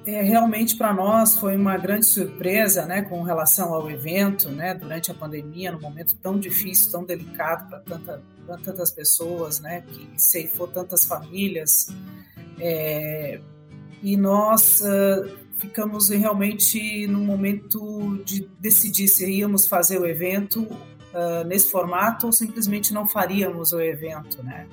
é, 0.05 0.21
realmente 0.21 0.75
para 0.75 0.93
nós 0.93 1.37
foi 1.37 1.55
uma 1.55 1.77
grande 1.77 2.05
surpresa, 2.05 2.85
né, 2.85 3.01
com 3.01 3.23
relação 3.23 3.73
ao 3.73 3.89
evento, 3.89 4.49
né, 4.49 4.73
durante 4.75 5.09
a 5.09 5.13
pandemia, 5.13 5.71
num 5.71 5.81
momento 5.81 6.15
tão 6.17 6.39
difícil, 6.39 6.91
tão 6.91 7.03
delicado 7.03 7.67
para 7.67 7.79
tanta, 7.79 8.21
tantas 8.63 8.91
pessoas, 8.91 9.59
né, 9.59 9.81
que 9.81 10.07
ceifou 10.15 10.67
tantas 10.67 11.05
famílias, 11.05 11.87
é, 12.59 13.39
e 14.03 14.15
nós 14.15 14.81
uh, 14.81 15.37
ficamos 15.57 16.09
realmente 16.09 17.07
no 17.07 17.19
momento 17.19 18.21
de 18.23 18.47
decidir 18.59 19.07
se 19.07 19.27
íamos 19.27 19.67
fazer 19.67 19.99
o 19.99 20.05
evento 20.05 20.61
uh, 20.61 21.43
nesse 21.47 21.71
formato 21.71 22.27
ou 22.27 22.31
simplesmente 22.31 22.93
não 22.93 23.07
faríamos 23.07 23.73
o 23.73 23.81
evento, 23.81 24.43
né, 24.43 24.67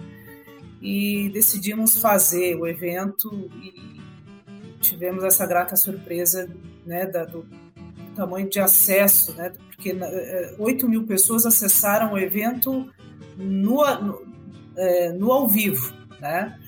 e 0.82 1.30
decidimos 1.32 1.96
fazer 1.96 2.56
o 2.56 2.66
evento 2.66 3.50
e 3.62 4.01
tivemos 4.92 5.25
essa 5.25 5.46
grata 5.46 5.76
surpresa 5.76 6.49
né, 6.87 7.06
da, 7.06 7.25
do 7.25 7.46
tamanho 8.14 8.49
de 8.49 8.61
acesso, 8.61 9.34
né, 9.34 9.52
porque 9.66 9.96
8 10.58 10.84
é, 10.84 10.88
mil 10.88 11.06
pessoas 11.06 11.46
acessaram 11.46 12.12
o 12.12 12.18
evento 12.18 12.90
no, 13.37 14.00
no, 14.00 14.22
é, 14.76 15.12
no 15.12 15.32
ao 15.32 15.49
vivo, 15.49 15.92
né? 16.20 16.58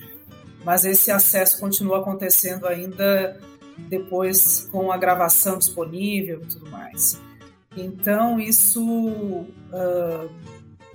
mas 0.65 0.83
esse 0.83 1.11
acesso 1.11 1.59
continua 1.59 1.99
acontecendo 1.99 2.65
ainda 2.65 3.39
depois 3.77 4.67
com 4.71 4.91
a 4.91 4.97
gravação 4.97 5.59
disponível 5.59 6.41
e 6.41 6.47
tudo 6.47 6.71
mais. 6.71 7.21
Então, 7.77 8.39
isso 8.39 8.81
uh, 8.83 10.29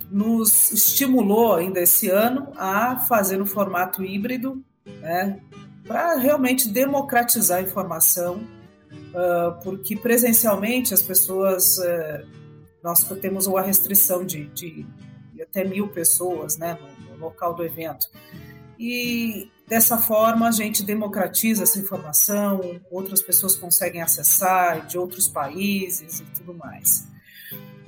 nos 0.09 0.71
estimulou 0.71 1.55
ainda 1.55 1.79
esse 1.79 2.09
ano 2.09 2.51
a 2.57 2.97
fazer 2.97 3.37
no 3.37 3.45
formato 3.45 4.03
híbrido, 4.03 4.61
né? 4.99 5.39
Para 5.87 6.15
realmente 6.15 6.69
democratizar 6.69 7.59
a 7.59 7.61
informação, 7.61 8.35
uh, 8.35 9.61
porque 9.63 9.95
presencialmente 9.95 10.93
as 10.93 11.01
pessoas, 11.01 11.77
uh, 11.77 12.27
nós 12.83 13.03
temos 13.21 13.47
uma 13.47 13.61
restrição 13.61 14.25
de, 14.25 14.45
de, 14.47 14.85
de 15.33 15.41
até 15.41 15.63
mil 15.63 15.87
pessoas 15.87 16.57
né, 16.57 16.77
no, 16.79 17.11
no, 17.11 17.19
local 17.19 17.53
do 17.53 17.63
evento. 17.63 18.07
E 18.79 19.51
dessa 19.67 19.97
forma 19.97 20.47
a 20.47 20.51
gente 20.51 20.83
democratiza 20.83 21.63
essa 21.63 21.79
informação, 21.79 22.81
outras 22.89 23.21
pessoas 23.21 23.55
conseguem 23.55 24.01
acessar 24.01 24.87
de 24.87 24.97
outros 24.97 25.27
países 25.27 26.19
e 26.19 26.25
tudo 26.37 26.53
mais. 26.53 27.07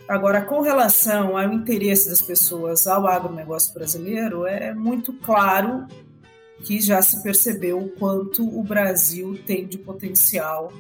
Agora, 0.07 0.41
com 0.41 0.59
relação 0.59 1.38
ao 1.38 1.53
interesse 1.53 2.09
das 2.09 2.21
pessoas 2.21 2.85
ao 2.88 3.07
agronegócio 3.07 3.73
brasileiro, 3.73 4.45
é 4.45 4.73
muito 4.73 5.13
claro 5.13 5.88
que 6.63 6.79
já 6.79 7.01
se 7.01 7.22
percebeu 7.22 7.79
o 7.79 7.89
quanto 7.89 8.48
o 8.48 8.63
Brasil 8.63 9.39
tem 9.45 9.67
de 9.67 9.77
potencial. 9.77 10.72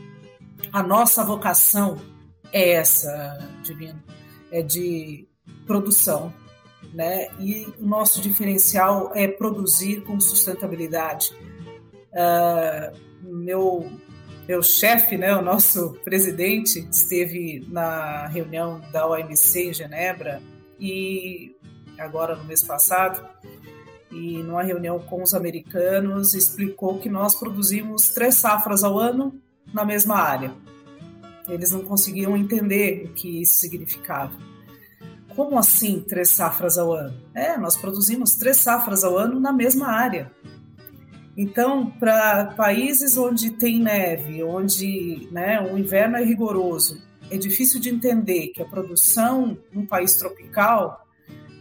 A 0.71 0.81
nossa 0.81 1.23
vocação 1.23 1.99
é 2.51 2.73
essa, 2.73 3.49
Divino, 3.63 4.01
é 4.51 4.61
de 4.61 5.27
produção, 5.65 6.33
né? 6.93 7.27
E 7.39 7.67
o 7.79 7.85
nosso 7.85 8.21
diferencial 8.21 9.11
é 9.15 9.27
produzir 9.27 10.01
com 10.01 10.19
sustentabilidade. 10.19 11.35
Uh, 12.11 12.95
meu 13.23 13.91
meu 14.47 14.61
chefe, 14.61 15.17
né, 15.17 15.33
o 15.35 15.41
nosso 15.41 15.93
presidente, 16.03 16.85
esteve 16.91 17.65
na 17.69 18.27
reunião 18.27 18.81
da 18.91 19.07
OMC 19.07 19.69
em 19.69 19.73
Genebra 19.73 20.41
e 20.77 21.55
agora 21.97 22.35
no 22.35 22.43
mês 22.43 22.61
passado 22.61 23.25
e 24.13 24.43
numa 24.43 24.63
reunião 24.63 24.99
com 24.99 25.23
os 25.23 25.33
americanos 25.33 26.33
explicou 26.33 26.99
que 26.99 27.09
nós 27.09 27.35
produzimos 27.35 28.09
três 28.09 28.35
safras 28.35 28.83
ao 28.83 28.97
ano 28.97 29.39
na 29.73 29.83
mesma 29.83 30.15
área. 30.15 30.53
Eles 31.49 31.71
não 31.71 31.81
conseguiam 31.81 32.37
entender 32.37 33.05
o 33.05 33.13
que 33.13 33.41
isso 33.41 33.55
significava. 33.55 34.37
Como 35.35 35.57
assim 35.57 35.99
três 36.07 36.29
safras 36.29 36.77
ao 36.77 36.93
ano? 36.93 37.19
É, 37.33 37.57
nós 37.57 37.75
produzimos 37.75 38.35
três 38.35 38.57
safras 38.57 39.03
ao 39.03 39.17
ano 39.17 39.39
na 39.39 39.51
mesma 39.51 39.87
área. 39.87 40.31
Então, 41.35 41.89
para 41.89 42.53
países 42.55 43.17
onde 43.17 43.51
tem 43.51 43.81
neve, 43.81 44.43
onde 44.43 45.27
né, 45.31 45.59
o 45.59 45.77
inverno 45.77 46.17
é 46.17 46.23
rigoroso, 46.23 47.01
é 47.31 47.37
difícil 47.37 47.79
de 47.79 47.89
entender 47.89 48.49
que 48.49 48.61
a 48.61 48.65
produção 48.65 49.57
num 49.71 49.85
país 49.85 50.13
tropical 50.15 51.07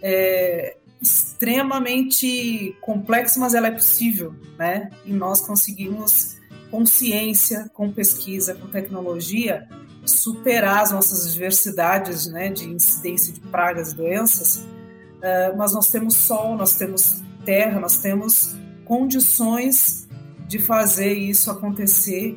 é, 0.03 0.77
extremamente 1.03 2.77
complexa, 2.81 3.41
mas 3.41 3.55
ela 3.55 3.67
é 3.67 3.73
possível, 3.73 4.35
né? 4.57 4.89
E 5.05 5.13
nós 5.13 5.41
conseguimos, 5.41 6.37
com 6.71 6.87
ciência, 6.87 7.69
com 7.75 7.93
pesquisa, 7.93 8.55
com 8.55 8.69
tecnologia, 8.69 9.69
superar 10.05 10.83
as 10.83 10.93
nossas 10.93 11.33
diversidades, 11.33 12.27
né, 12.27 12.51
de 12.51 12.69
incidência 12.69 13.33
de 13.33 13.41
pragas 13.41 13.93
e 13.93 13.97
doenças. 13.97 14.57
Uh, 14.57 15.57
mas 15.57 15.73
nós 15.73 15.89
temos 15.89 16.15
sol, 16.15 16.57
nós 16.57 16.77
temos 16.77 17.23
terra, 17.45 17.79
nós 17.79 17.99
temos 17.99 18.57
condições 18.85 20.09
de 20.47 20.59
fazer 20.59 21.13
isso 21.15 21.51
acontecer 21.51 22.37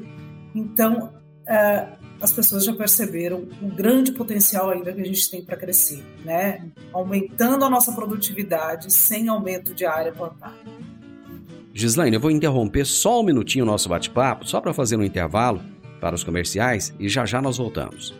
Então, 0.53 1.13
uh, 1.41 2.04
as 2.21 2.31
pessoas 2.31 2.65
já 2.65 2.73
perceberam 2.73 3.43
o 3.61 3.67
grande 3.67 4.11
potencial 4.11 4.69
ainda 4.69 4.93
que 4.93 5.01
a 5.01 5.05
gente 5.05 5.29
tem 5.29 5.41
para 5.41 5.57
crescer, 5.57 6.03
né? 6.23 6.65
Aumentando 6.93 7.65
a 7.65 7.69
nossa 7.69 7.91
produtividade 7.91 8.91
sem 8.91 9.27
aumento 9.27 9.73
de 9.73 9.85
área 9.85 10.11
plantada. 10.11 10.55
Gislaine, 11.73 12.15
eu 12.15 12.21
vou 12.21 12.31
interromper 12.31 12.85
só 12.85 13.19
um 13.19 13.23
minutinho 13.23 13.65
o 13.65 13.67
nosso 13.67 13.89
bate-papo, 13.89 14.47
só 14.47 14.61
para 14.61 14.73
fazer 14.73 14.95
um 14.95 15.03
intervalo 15.03 15.61
para 15.99 16.15
os 16.15 16.23
comerciais 16.23 16.93
e 16.99 17.09
já 17.09 17.25
já 17.25 17.41
nós 17.41 17.57
voltamos. 17.57 18.13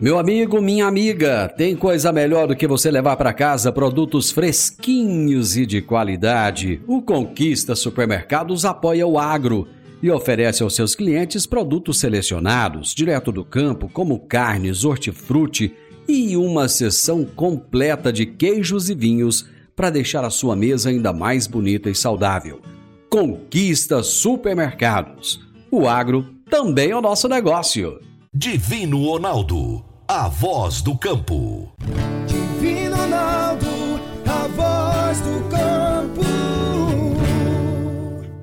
Meu 0.00 0.18
amigo, 0.18 0.60
minha 0.60 0.86
amiga, 0.86 1.52
tem 1.56 1.76
coisa 1.76 2.10
melhor 2.10 2.48
do 2.48 2.56
que 2.56 2.66
você 2.66 2.90
levar 2.90 3.16
para 3.16 3.32
casa 3.32 3.70
produtos 3.70 4.32
fresquinhos 4.32 5.56
e 5.56 5.64
de 5.64 5.80
qualidade. 5.80 6.80
O 6.88 7.00
Conquista 7.00 7.76
Supermercados 7.76 8.64
apoia 8.64 9.06
o 9.06 9.18
agro 9.18 9.68
e 10.02 10.10
oferece 10.10 10.62
aos 10.62 10.74
seus 10.74 10.94
clientes 10.94 11.46
produtos 11.46 12.00
selecionados, 12.00 12.94
direto 12.94 13.30
do 13.30 13.44
campo, 13.44 13.88
como 13.88 14.18
carnes, 14.18 14.84
hortifruti 14.84 15.74
e 16.08 16.36
uma 16.36 16.68
seção 16.68 17.24
completa 17.24 18.12
de 18.12 18.26
queijos 18.26 18.90
e 18.90 18.94
vinhos 18.94 19.48
para 19.76 19.90
deixar 19.90 20.24
a 20.24 20.30
sua 20.30 20.56
mesa 20.56 20.90
ainda 20.90 21.12
mais 21.12 21.46
bonita 21.46 21.88
e 21.88 21.94
saudável. 21.94 22.60
Conquista 23.08 24.02
Supermercados. 24.02 25.40
O 25.70 25.86
agro 25.86 26.26
também 26.50 26.90
é 26.90 26.96
o 26.96 27.00
nosso 27.00 27.28
negócio. 27.28 28.00
Divino 28.34 29.04
Ronaldo 29.04 29.92
a 30.14 30.28
voz 30.28 30.82
do 30.82 30.94
campo. 30.94 31.72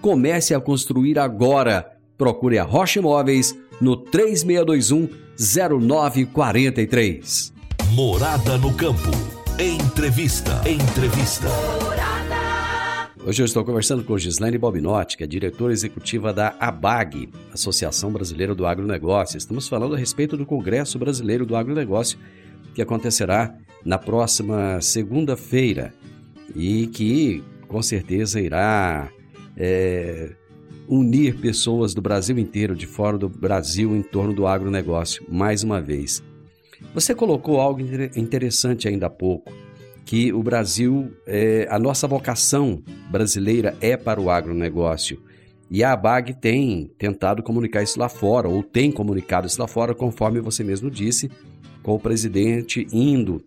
Comece 0.00 0.54
a 0.54 0.60
construir 0.60 1.18
agora. 1.18 1.98
Procure 2.16 2.58
a 2.58 2.64
Rocha 2.64 3.00
Imóveis 3.00 3.58
no 3.80 3.96
3621 3.96 5.08
0943. 5.38 7.52
Morada 7.92 8.58
no 8.58 8.72
campo. 8.74 9.10
Entrevista. 9.58 10.62
Entrevista. 10.68 11.48
Hoje 13.26 13.42
eu 13.42 13.46
estou 13.46 13.64
conversando 13.64 14.04
com 14.04 14.16
Gislaine 14.16 14.56
Bobinotti, 14.56 15.16
que 15.16 15.24
é 15.24 15.26
diretora 15.26 15.72
executiva 15.72 16.32
da 16.32 16.54
ABAG, 16.58 17.28
Associação 17.52 18.12
Brasileira 18.12 18.54
do 18.54 18.66
Agronegócio. 18.66 19.36
Estamos 19.36 19.68
falando 19.68 19.94
a 19.94 19.98
respeito 19.98 20.36
do 20.36 20.46
Congresso 20.46 20.98
Brasileiro 20.98 21.44
do 21.44 21.56
Agronegócio, 21.56 22.18
que 22.74 22.80
acontecerá 22.80 23.54
na 23.84 23.98
próxima 23.98 24.80
segunda-feira 24.80 25.92
e 26.54 26.86
que 26.86 27.42
com 27.66 27.82
certeza 27.82 28.40
irá 28.40 29.10
é, 29.58 30.30
unir 30.86 31.38
pessoas 31.40 31.92
do 31.92 32.00
Brasil 32.00 32.38
inteiro, 32.38 32.76
de 32.76 32.86
fora 32.86 33.18
do 33.18 33.28
Brasil, 33.28 33.96
em 33.96 34.02
torno 34.02 34.32
do 34.32 34.46
agronegócio, 34.46 35.24
mais 35.28 35.64
uma 35.64 35.80
vez. 35.80 36.22
Você 36.94 37.14
colocou 37.14 37.60
algo 37.60 37.80
interessante 38.16 38.86
ainda 38.86 39.06
há 39.06 39.10
pouco 39.10 39.52
que 40.04 40.32
o 40.32 40.42
Brasil, 40.42 41.12
é, 41.26 41.66
a 41.68 41.78
nossa 41.78 42.08
vocação 42.08 42.82
brasileira 43.10 43.76
é 43.78 43.94
para 43.94 44.18
o 44.18 44.30
agronegócio. 44.30 45.20
E 45.70 45.84
a 45.84 45.92
ABAG 45.92 46.32
tem 46.32 46.90
tentado 46.96 47.42
comunicar 47.42 47.82
isso 47.82 48.00
lá 48.00 48.08
fora, 48.08 48.48
ou 48.48 48.62
tem 48.62 48.90
comunicado 48.90 49.46
isso 49.46 49.60
lá 49.60 49.68
fora, 49.68 49.94
conforme 49.94 50.40
você 50.40 50.64
mesmo 50.64 50.90
disse, 50.90 51.30
com 51.82 51.94
o 51.94 52.00
presidente 52.00 52.86
indo 52.90 53.44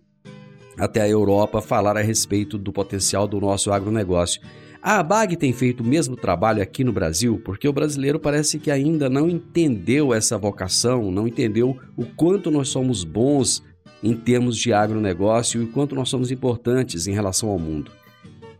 até 0.78 1.02
a 1.02 1.10
Europa 1.10 1.64
falar 1.64 1.98
a 1.98 2.02
respeito 2.02 2.60
do 2.60 2.72
potencial 2.72 3.28
do 3.28 3.40
nosso 3.40 3.72
agronegócio. 3.72 4.40
A 4.82 4.98
ABAG 4.98 5.38
tem 5.38 5.54
feito 5.54 5.82
o 5.84 5.86
mesmo 5.86 6.16
trabalho 6.16 6.62
aqui 6.62 6.84
no 6.84 6.92
Brasil, 6.92 7.40
porque 7.46 7.68
o 7.68 7.74
brasileiro 7.74 8.20
parece 8.20 8.58
que 8.58 8.72
ainda 8.72 9.08
não 9.08 9.30
entendeu 9.30 10.12
essa 10.12 10.40
vocação, 10.40 11.12
não 11.12 11.28
entendeu 11.28 11.78
o 11.96 12.04
quanto 12.04 12.50
nós 12.50 12.70
somos 12.70 13.04
bons 13.04 13.64
em 14.02 14.16
termos 14.16 14.58
de 14.58 14.74
agronegócio 14.74 15.62
e 15.62 15.68
quanto 15.68 15.94
nós 15.94 16.10
somos 16.10 16.32
importantes 16.32 17.06
em 17.06 17.14
relação 17.14 17.50
ao 17.50 17.60
mundo? 17.60 17.92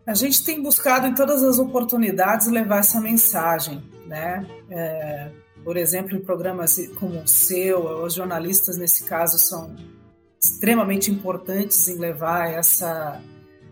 A 0.06 0.14
gente 0.14 0.44
tem 0.44 0.62
buscado 0.62 1.08
em 1.08 1.14
todas 1.14 1.42
as 1.42 1.58
oportunidades 1.58 2.46
levar 2.46 2.78
essa 2.78 3.00
mensagem, 3.00 3.82
né? 4.06 4.46
É, 4.70 5.28
por 5.64 5.76
exemplo, 5.76 6.16
em 6.16 6.20
programas 6.20 6.76
como 7.00 7.20
o 7.20 7.26
seu, 7.26 8.04
os 8.04 8.14
jornalistas 8.14 8.76
nesse 8.76 9.04
caso 9.04 9.38
são 9.38 9.74
extremamente 10.40 11.10
importantes 11.10 11.88
em 11.88 11.98
levar 11.98 12.48
essa 12.48 13.20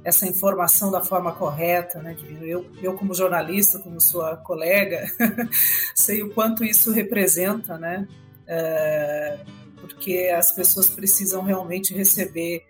essa 0.03 0.27
informação 0.27 0.91
da 0.91 1.03
forma 1.03 1.33
correta, 1.33 2.01
né? 2.01 2.17
Eu, 2.41 2.67
eu 2.83 2.95
como 2.95 3.15
jornalista, 3.15 3.79
como 3.79 4.01
sua 4.01 4.37
colega, 4.37 5.07
sei 5.95 6.23
o 6.23 6.31
quanto 6.31 6.65
isso 6.65 6.91
representa, 6.91 7.79
né? 7.79 8.09
É, 8.47 9.39
porque 9.81 10.33
as 10.35 10.53
pessoas 10.53 10.89
precisam 10.89 11.43
realmente 11.43 11.95
receber 11.95 12.65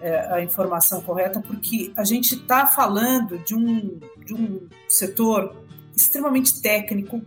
é, 0.00 0.34
a 0.34 0.42
informação 0.42 1.00
correta, 1.00 1.40
porque 1.40 1.92
a 1.96 2.04
gente 2.04 2.34
está 2.34 2.66
falando 2.66 3.38
de 3.38 3.54
um, 3.54 4.00
de 4.24 4.34
um 4.34 4.68
setor 4.88 5.56
extremamente 5.96 6.60
técnico, 6.60 7.22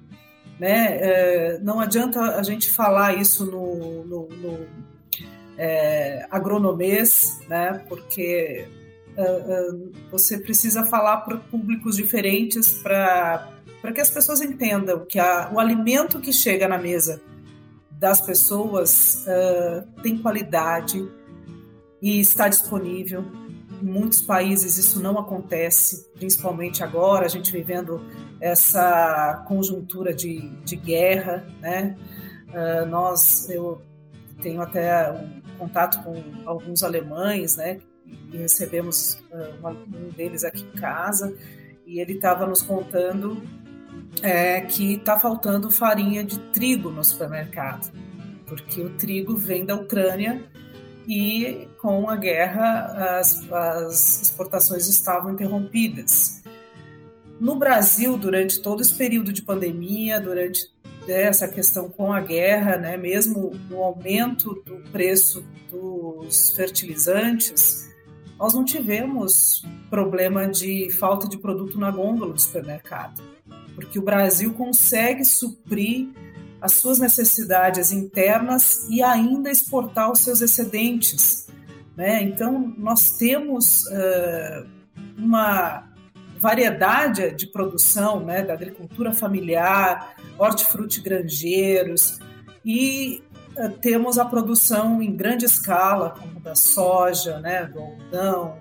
né? 0.60 0.98
É, 1.00 1.60
não 1.60 1.80
adianta 1.80 2.20
a 2.38 2.44
gente 2.44 2.72
falar 2.72 3.18
isso 3.18 3.46
no, 3.46 4.04
no, 4.04 4.28
no 4.28 4.68
é, 5.58 6.28
né? 7.48 7.82
Porque 7.88 8.68
é, 9.18 9.24
é, 9.24 9.72
você 10.12 10.38
precisa 10.38 10.84
falar 10.84 11.18
para 11.18 11.38
públicos 11.38 11.96
diferentes 11.96 12.74
para 12.82 13.50
que 13.94 14.02
as 14.02 14.10
pessoas 14.10 14.42
entendam 14.42 15.06
que 15.06 15.18
a, 15.18 15.50
o 15.54 15.60
alimento 15.60 16.20
que 16.20 16.34
chega 16.34 16.68
na 16.68 16.78
mesa 16.78 17.22
das 17.92 18.20
pessoas 18.20 19.26
uh, 19.26 20.02
tem 20.02 20.18
qualidade 20.18 21.10
e 22.02 22.20
está 22.20 22.50
disponível. 22.50 23.24
Em 23.82 23.86
muitos 23.86 24.22
países 24.22 24.78
isso 24.78 25.02
não 25.02 25.18
acontece, 25.18 26.12
principalmente 26.16 26.84
agora, 26.84 27.26
a 27.26 27.30
gente 27.30 27.52
vivendo 27.52 28.02
essa 28.42 29.46
conjuntura 29.48 30.14
de, 30.14 30.50
de 30.66 30.76
guerra, 30.76 31.46
né? 31.62 31.96
Nós, 32.88 33.50
eu 33.50 33.82
tenho 34.42 34.62
até 34.62 35.12
um 35.12 35.42
contato 35.58 36.02
com 36.04 36.24
alguns 36.46 36.84
alemães, 36.84 37.58
né? 37.58 37.80
E 38.32 38.38
recebemos 38.38 39.20
uh, 39.32 39.68
um 39.68 40.10
deles 40.10 40.44
aqui 40.44 40.62
em 40.62 40.80
casa 40.80 41.36
e 41.86 42.00
ele 42.00 42.14
estava 42.14 42.46
nos 42.46 42.62
contando 42.62 43.42
é 44.22 44.62
que 44.62 44.96
está 44.96 45.20
faltando 45.20 45.70
farinha 45.70 46.24
de 46.24 46.40
trigo 46.52 46.90
no 46.90 47.04
supermercado, 47.04 47.92
porque 48.46 48.82
o 48.82 48.90
trigo 48.92 49.36
vem 49.36 49.66
da 49.66 49.76
Ucrânia 49.76 50.44
e 51.08 51.68
com 51.80 52.10
a 52.10 52.16
guerra 52.16 53.20
as, 53.20 53.52
as 53.52 54.22
exportações 54.24 54.88
estavam 54.88 55.34
interrompidas. 55.34 56.42
No 57.40 57.58
Brasil, 57.58 58.18
durante 58.18 58.62
todo 58.62 58.82
esse 58.82 58.94
período 58.94 59.34
de 59.34 59.42
pandemia, 59.42 60.20
durante 60.20 60.72
né, 61.06 61.24
essa 61.24 61.48
questão 61.48 61.90
com 61.90 62.12
a 62.12 62.22
guerra, 62.22 62.78
né, 62.78 62.98
mesmo 62.98 63.52
o 63.70 63.84
aumento 63.84 64.64
do 64.66 64.78
preço 64.92 65.46
dos 65.70 66.52
fertilizantes, 66.52 67.94
nós 68.38 68.54
não 68.54 68.64
tivemos 68.64 69.64
problema 69.90 70.48
de 70.48 70.90
falta 70.92 71.28
de 71.28 71.38
produto 71.38 71.80
na 71.80 71.92
gôndola 71.92 72.34
do 72.34 72.42
supermercado 72.42 73.36
porque 73.76 74.00
o 74.00 74.02
Brasil 74.02 74.54
consegue 74.54 75.24
suprir 75.26 76.08
as 76.62 76.76
suas 76.76 76.98
necessidades 76.98 77.92
internas 77.92 78.88
e 78.90 79.04
ainda 79.04 79.52
exportar 79.52 80.12
os 80.12 80.22
seus 80.22 80.42
excedentes. 80.42 81.48
Né? 81.96 82.24
Então, 82.24 82.74
nós 82.78 83.12
temos 83.18 83.86
uh, 83.86 84.66
uma 85.18 85.90
variedade 86.40 87.36
de 87.36 87.48
produção 87.48 88.22
né, 88.22 88.42
da 88.42 88.54
agricultura 88.54 89.14
familiar, 89.14 90.16
hortifruti 90.38 91.02
granjeiros, 91.02 92.20
e 92.64 93.22
temos 93.82 94.18
a 94.18 94.26
produção 94.26 95.02
em 95.02 95.16
grande 95.16 95.46
escala, 95.46 96.12
como 96.12 96.40
da 96.40 96.56
soja, 96.56 97.40
né, 97.40 97.66
do 97.66 97.80
algodão, 97.80 98.58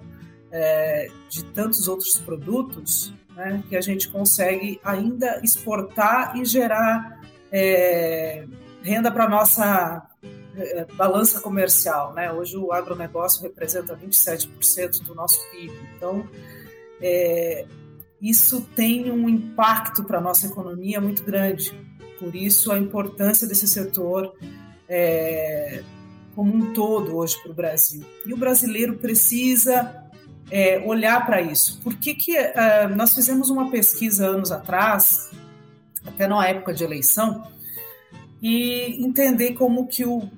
é, 0.51 1.11
de 1.29 1.45
tantos 1.47 1.89
outros 1.89 2.17
produtos, 2.17 3.13
né, 3.35 3.63
que 3.69 3.77
a 3.77 3.81
gente 3.81 4.09
consegue 4.09 4.81
ainda 4.85 5.41
exportar 5.43 6.37
e 6.37 6.45
gerar 6.45 7.21
é, 7.51 8.47
renda 8.83 9.11
para 9.11 9.25
a 9.25 9.29
nossa 9.29 10.07
é, 10.57 10.87
balança 10.95 11.41
comercial. 11.41 12.15
Né? 12.15 12.31
Hoje 12.33 12.57
o 12.57 12.73
agronegócio 12.73 13.43
representa 13.43 13.97
27% 13.97 15.03
do 15.03 15.15
nosso 15.15 15.39
PIB. 15.51 15.73
Então, 15.97 16.29
isso 18.23 18.63
tem 18.75 19.11
um 19.11 19.29
impacto 19.29 20.05
para 20.05 20.19
a 20.19 20.21
nossa 20.21 20.47
economia 20.47 21.01
muito 21.01 21.23
grande. 21.23 21.75
Por 22.19 22.35
isso, 22.35 22.73
a 22.73 22.79
importância 22.79 23.47
desse 23.47 23.69
setor 23.69 24.35
é, 24.89 25.83
como 26.35 26.55
um 26.55 26.73
todo 26.73 27.17
hoje 27.17 27.41
para 27.43 27.53
o 27.53 27.55
Brasil. 27.55 28.05
E 28.27 28.33
o 28.33 28.37
brasileiro 28.37 28.97
precisa 28.99 30.05
é, 30.51 30.79
olhar 30.85 31.25
para 31.25 31.41
isso. 31.41 31.81
Por 31.83 31.95
que, 31.95 32.15
que 32.15 32.39
uh, 32.39 32.95
nós 32.95 33.15
fizemos 33.15 33.51
uma 33.51 33.71
pesquisa 33.71 34.27
anos 34.27 34.51
atrás, 34.53 35.31
até 36.07 36.27
na 36.27 36.47
época 36.47 36.75
de 36.75 36.85
eleição, 36.85 37.47
e 38.43 39.03
entender 39.05 39.55
como 39.55 39.87
que 39.87 40.05
o, 40.05 40.29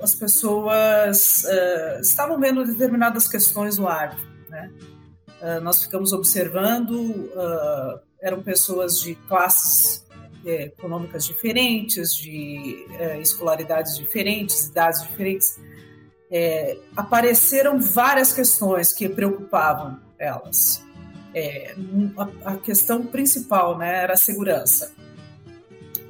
as 0.00 0.14
pessoas 0.14 1.44
uh, 1.44 2.00
estavam 2.00 2.38
vendo 2.38 2.64
determinadas 2.64 3.26
questões 3.28 3.78
no 3.78 3.88
agro. 3.88 4.22
Né? 4.48 4.70
Uh, 5.40 5.60
nós 5.62 5.82
ficamos 5.82 6.12
observando, 6.12 7.30
eram 8.20 8.42
pessoas 8.42 9.00
de 9.00 9.14
classes 9.14 10.05
econômicas 10.46 11.26
diferentes, 11.26 12.14
de 12.14 12.86
escolaridades 13.20 13.96
diferentes, 13.96 14.68
idades 14.68 15.02
diferentes, 15.02 15.58
é, 16.30 16.78
apareceram 16.96 17.80
várias 17.80 18.32
questões 18.32 18.92
que 18.92 19.08
preocupavam 19.08 20.00
elas. 20.18 20.84
É, 21.34 21.74
a, 22.16 22.52
a, 22.52 22.56
questão 22.56 23.06
principal 23.06 23.76
né, 23.76 24.02
era 24.02 24.14
a 24.14 24.16
segurança. 24.16 24.92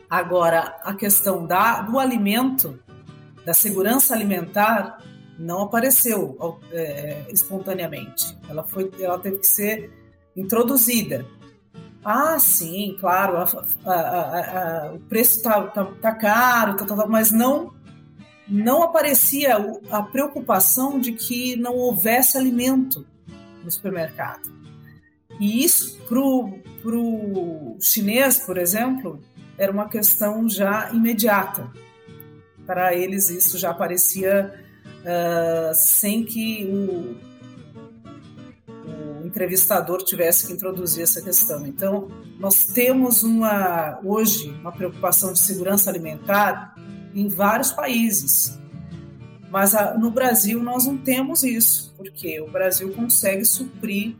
Agora, 0.08 0.78
a 0.84 0.94
questão 0.94 1.44
da, 1.46 1.82
do 1.82 1.98
alimento, 1.98 2.78
da 3.44 3.52
segurança 3.52 4.14
alimentar, 4.14 5.02
não 5.38 5.62
apareceu 5.62 6.38
é, 6.70 7.24
espontaneamente. 7.28 8.38
Ela, 8.48 8.62
foi, 8.62 8.90
ela 9.00 9.18
teve 9.18 9.38
que 9.38 9.46
ser 9.46 9.90
introduzida. 10.36 11.26
Ah, 12.08 12.38
sim, 12.38 12.96
claro, 13.00 13.36
a, 13.84 13.90
a, 13.90 14.92
o 14.92 15.00
preço 15.00 15.38
está 15.38 15.60
tá, 15.62 15.84
tá 15.84 16.14
caro, 16.14 16.76
tá, 16.76 16.86
tá, 16.86 16.94
tá, 16.94 17.06
mas 17.08 17.32
não 17.32 17.74
não 18.46 18.84
aparecia 18.84 19.56
a 19.90 20.04
preocupação 20.04 21.00
de 21.00 21.10
que 21.10 21.56
não 21.56 21.74
houvesse 21.74 22.38
alimento 22.38 23.04
no 23.64 23.68
supermercado. 23.68 24.48
E 25.40 25.64
isso, 25.64 25.98
para 26.06 26.96
o 26.96 27.76
chinês, 27.80 28.38
por 28.38 28.56
exemplo, 28.56 29.20
era 29.58 29.72
uma 29.72 29.88
questão 29.88 30.48
já 30.48 30.92
imediata. 30.92 31.68
Para 32.64 32.94
eles, 32.94 33.30
isso 33.30 33.58
já 33.58 33.70
aparecia 33.70 34.54
uh, 35.00 35.74
sem 35.74 36.24
que 36.24 36.70
o 36.70 37.16
entrevistador 39.36 40.02
tivesse 40.02 40.46
que 40.46 40.52
introduzir 40.54 41.02
essa 41.02 41.20
questão. 41.20 41.66
Então, 41.66 42.08
nós 42.40 42.64
temos 42.64 43.22
uma, 43.22 44.00
hoje 44.02 44.48
uma 44.60 44.72
preocupação 44.72 45.34
de 45.34 45.40
segurança 45.40 45.90
alimentar 45.90 46.74
em 47.14 47.28
vários 47.28 47.70
países. 47.70 48.58
Mas 49.50 49.74
a, 49.74 49.96
no 49.96 50.10
Brasil 50.10 50.62
nós 50.62 50.86
não 50.86 50.96
temos 50.96 51.44
isso, 51.44 51.94
porque 51.98 52.40
o 52.40 52.50
Brasil 52.50 52.90
consegue 52.94 53.44
suprir 53.44 54.16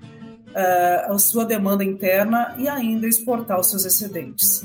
uh, 0.50 1.12
a 1.14 1.18
sua 1.18 1.46
demanda 1.46 1.83
interna 1.83 2.55
e 2.59 2.68
ainda 2.68 3.09
exportar 3.09 3.59
os 3.59 3.70
seus 3.70 3.87
excedentes. 3.87 4.64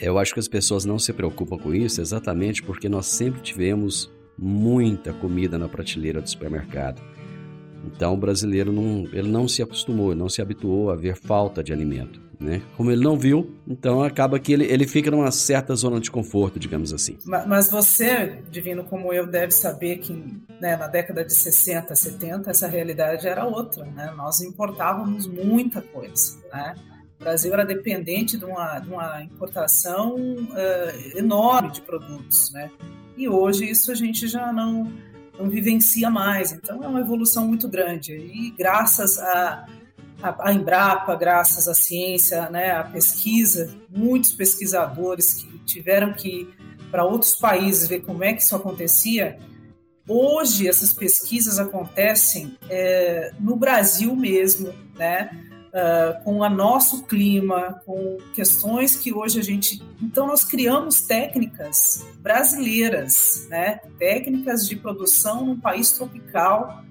Eu 0.00 0.18
acho 0.18 0.34
que 0.34 0.40
as 0.40 0.48
pessoas 0.48 0.84
não 0.84 0.98
se 0.98 1.12
preocupam 1.12 1.56
com 1.56 1.72
isso 1.72 2.00
exatamente 2.00 2.62
porque 2.62 2.88
nós 2.88 3.06
sempre 3.06 3.40
tivemos 3.40 4.10
muita 4.36 5.12
comida 5.12 5.56
na 5.56 5.68
prateleira 5.68 6.20
do 6.20 6.28
supermercado. 6.28 7.02
Então 7.84 8.14
o 8.14 8.16
brasileiro 8.16 8.72
não, 8.72 9.08
ele 9.12 9.28
não 9.28 9.46
se 9.46 9.62
acostumou, 9.62 10.14
não 10.14 10.28
se 10.28 10.42
habituou 10.42 10.90
a 10.90 10.96
ver 10.96 11.16
falta 11.16 11.62
de 11.62 11.72
alimento. 11.72 12.20
Né? 12.40 12.62
Como 12.76 12.92
ele 12.92 13.02
não 13.02 13.18
viu, 13.18 13.56
então 13.66 14.00
acaba 14.00 14.38
que 14.38 14.52
ele, 14.52 14.64
ele 14.64 14.86
fica 14.86 15.10
numa 15.10 15.30
certa 15.32 15.74
zona 15.74 16.00
de 16.00 16.08
conforto, 16.08 16.58
digamos 16.58 16.92
assim. 16.92 17.18
Mas 17.24 17.68
você, 17.68 18.42
divino 18.48 18.84
como 18.84 19.12
eu, 19.12 19.26
deve 19.26 19.50
saber 19.50 19.98
que 19.98 20.12
né, 20.60 20.76
na 20.76 20.86
década 20.86 21.24
de 21.24 21.34
60, 21.34 21.94
70, 21.96 22.48
essa 22.48 22.68
realidade 22.68 23.26
era 23.26 23.44
outra. 23.44 23.84
Né? 23.84 24.12
Nós 24.16 24.40
importávamos 24.40 25.26
muita 25.26 25.82
coisa. 25.82 26.38
Né? 26.52 26.76
O 27.20 27.24
Brasil 27.24 27.52
era 27.52 27.64
dependente 27.64 28.38
de 28.38 28.44
uma, 28.44 28.78
de 28.78 28.88
uma 28.88 29.20
importação 29.20 30.14
uh, 30.14 31.18
enorme 31.18 31.72
de 31.72 31.80
produtos. 31.80 32.52
Né? 32.52 32.70
E 33.16 33.28
hoje 33.28 33.68
isso 33.68 33.90
a 33.90 33.96
gente 33.96 34.28
já 34.28 34.52
não, 34.52 34.92
não 35.38 35.48
vivencia 35.48 36.10
mais. 36.10 36.52
Então 36.52 36.82
é 36.82 36.88
uma 36.88 37.00
evolução 37.00 37.46
muito 37.46 37.68
grande. 37.68 38.12
E 38.12 38.50
graças 38.50 39.18
a 39.18 39.66
a, 40.22 40.52
Embrapa, 40.52 41.14
graças 41.14 41.68
à 41.68 41.74
ciência, 41.74 42.50
né, 42.50 42.72
à 42.72 42.84
pesquisa, 42.84 43.72
muitos 43.88 44.32
pesquisadores 44.32 45.34
que 45.34 45.58
tiveram 45.60 46.12
que 46.12 46.28
ir 46.28 46.54
para 46.90 47.04
outros 47.04 47.34
países 47.34 47.88
ver 47.88 48.00
como 48.00 48.24
é 48.24 48.32
que 48.32 48.42
isso 48.42 48.56
acontecia. 48.56 49.38
Hoje 50.08 50.66
essas 50.66 50.92
pesquisas 50.92 51.58
acontecem 51.58 52.56
é, 52.68 53.32
no 53.38 53.56
Brasil 53.56 54.16
mesmo, 54.16 54.72
né? 54.96 55.30
Uh, 55.78 56.24
com 56.24 56.38
o 56.40 56.48
nosso 56.48 57.04
clima, 57.04 57.80
com 57.86 58.16
questões 58.34 58.96
que 58.96 59.12
hoje 59.12 59.38
a 59.38 59.42
gente. 59.42 59.80
Então, 60.02 60.26
nós 60.26 60.42
criamos 60.42 61.02
técnicas 61.02 62.04
brasileiras, 62.18 63.46
né? 63.48 63.80
técnicas 63.96 64.66
de 64.66 64.74
produção 64.74 65.46
num 65.46 65.60
país 65.60 65.92
tropical, 65.92 66.82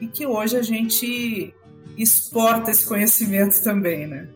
e 0.00 0.06
que 0.06 0.26
hoje 0.26 0.58
a 0.58 0.62
gente 0.62 1.54
exporta 1.96 2.70
esse 2.70 2.86
conhecimento 2.86 3.62
também, 3.62 4.06
né? 4.06 4.28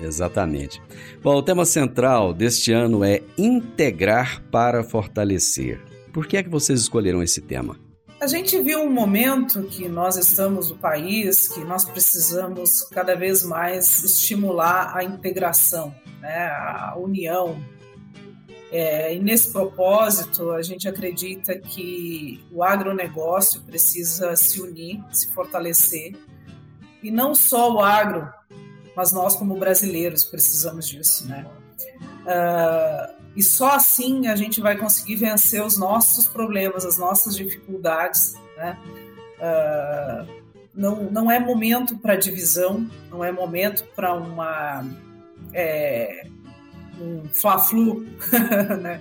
Exatamente. 0.00 0.82
Bom, 1.22 1.36
o 1.36 1.42
tema 1.42 1.64
central 1.64 2.34
deste 2.34 2.72
ano 2.72 3.04
é 3.04 3.22
integrar 3.38 4.42
para 4.50 4.82
fortalecer. 4.84 5.80
Por 6.12 6.26
que 6.26 6.36
é 6.36 6.42
que 6.42 6.50
vocês 6.50 6.80
escolheram 6.80 7.22
esse 7.22 7.40
tema? 7.40 7.83
A 8.20 8.26
gente 8.26 8.60
viu 8.62 8.80
um 8.80 8.90
momento 8.90 9.62
que 9.64 9.88
nós 9.88 10.16
estamos 10.16 10.70
no 10.70 10.76
país, 10.76 11.48
que 11.48 11.60
nós 11.60 11.84
precisamos 11.84 12.82
cada 12.84 13.14
vez 13.14 13.44
mais 13.44 14.02
estimular 14.02 14.96
a 14.96 15.04
integração, 15.04 15.94
né, 16.20 16.46
a 16.46 16.94
união. 16.96 17.62
É, 18.72 19.14
e 19.14 19.18
nesse 19.18 19.52
propósito, 19.52 20.50
a 20.52 20.62
gente 20.62 20.88
acredita 20.88 21.58
que 21.58 22.44
o 22.50 22.62
agronegócio 22.62 23.60
precisa 23.62 24.34
se 24.36 24.60
unir, 24.60 25.04
se 25.12 25.32
fortalecer 25.32 26.16
e 27.02 27.10
não 27.10 27.34
só 27.34 27.72
o 27.74 27.80
agro, 27.80 28.28
mas 28.96 29.12
nós 29.12 29.36
como 29.36 29.58
brasileiros 29.58 30.24
precisamos 30.24 30.88
disso, 30.88 31.28
né? 31.28 31.46
Uh, 32.22 33.23
e 33.36 33.42
só 33.42 33.72
assim 33.72 34.26
a 34.28 34.36
gente 34.36 34.60
vai 34.60 34.76
conseguir 34.76 35.16
vencer 35.16 35.62
os 35.62 35.76
nossos 35.76 36.28
problemas, 36.28 36.84
as 36.84 36.98
nossas 36.98 37.36
dificuldades, 37.36 38.34
né? 38.56 38.78
Uh, 39.38 40.44
não, 40.74 41.04
não 41.10 41.30
é 41.30 41.38
momento 41.38 41.96
para 41.98 42.16
divisão, 42.16 42.88
não 43.10 43.24
é 43.24 43.30
momento 43.30 43.84
para 43.94 44.12
uma 44.14 44.84
é, 45.52 46.26
um 47.00 47.24
fla-flu, 47.32 48.04
né? 48.80 49.00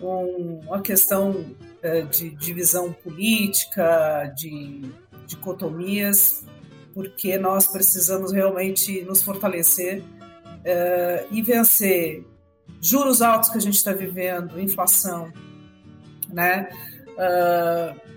um, 0.00 0.60
uma 0.66 0.80
questão 0.80 1.44
é, 1.82 2.02
de 2.02 2.30
divisão 2.30 2.92
política, 2.92 4.32
de 4.36 4.82
dicotomias 5.26 6.44
porque 6.94 7.38
nós 7.38 7.66
precisamos 7.66 8.32
realmente 8.32 9.02
nos 9.02 9.22
fortalecer 9.22 10.02
uh, 10.02 11.26
e 11.30 11.42
vencer 11.42 12.24
juros 12.80 13.20
altos 13.22 13.50
que 13.50 13.58
a 13.58 13.60
gente 13.60 13.76
está 13.76 13.92
vivendo, 13.92 14.60
inflação, 14.60 15.32
né? 16.28 16.70
Uh, 17.10 18.10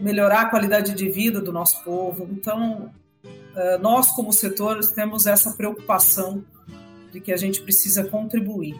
melhorar 0.00 0.42
a 0.42 0.50
qualidade 0.50 0.94
de 0.94 1.08
vida 1.08 1.40
do 1.40 1.52
nosso 1.52 1.82
povo. 1.82 2.28
Então, 2.30 2.92
uh, 3.24 3.78
nós 3.80 4.10
como 4.10 4.32
setor 4.32 4.80
temos 4.94 5.26
essa 5.26 5.52
preocupação 5.52 6.44
de 7.12 7.20
que 7.20 7.32
a 7.32 7.36
gente 7.36 7.62
precisa 7.62 8.04
contribuir 8.04 8.78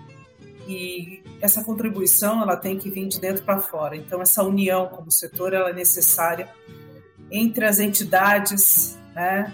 e 0.69 1.23
essa 1.41 1.63
contribuição 1.63 2.43
ela 2.43 2.57
tem 2.57 2.77
que 2.77 2.91
vir 2.91 3.07
de 3.07 3.21
dentro 3.21 3.45
para 3.45 3.61
fora. 3.61 3.97
Então, 3.97 4.21
essa 4.21 4.43
união 4.43 4.89
como 4.89 5.11
setor 5.11 5.55
ela 5.55 5.71
é 5.71 5.73
necessária 5.73 6.49
entre 7.31 7.65
as 7.65 7.79
entidades 7.79 8.97
né, 9.17 9.51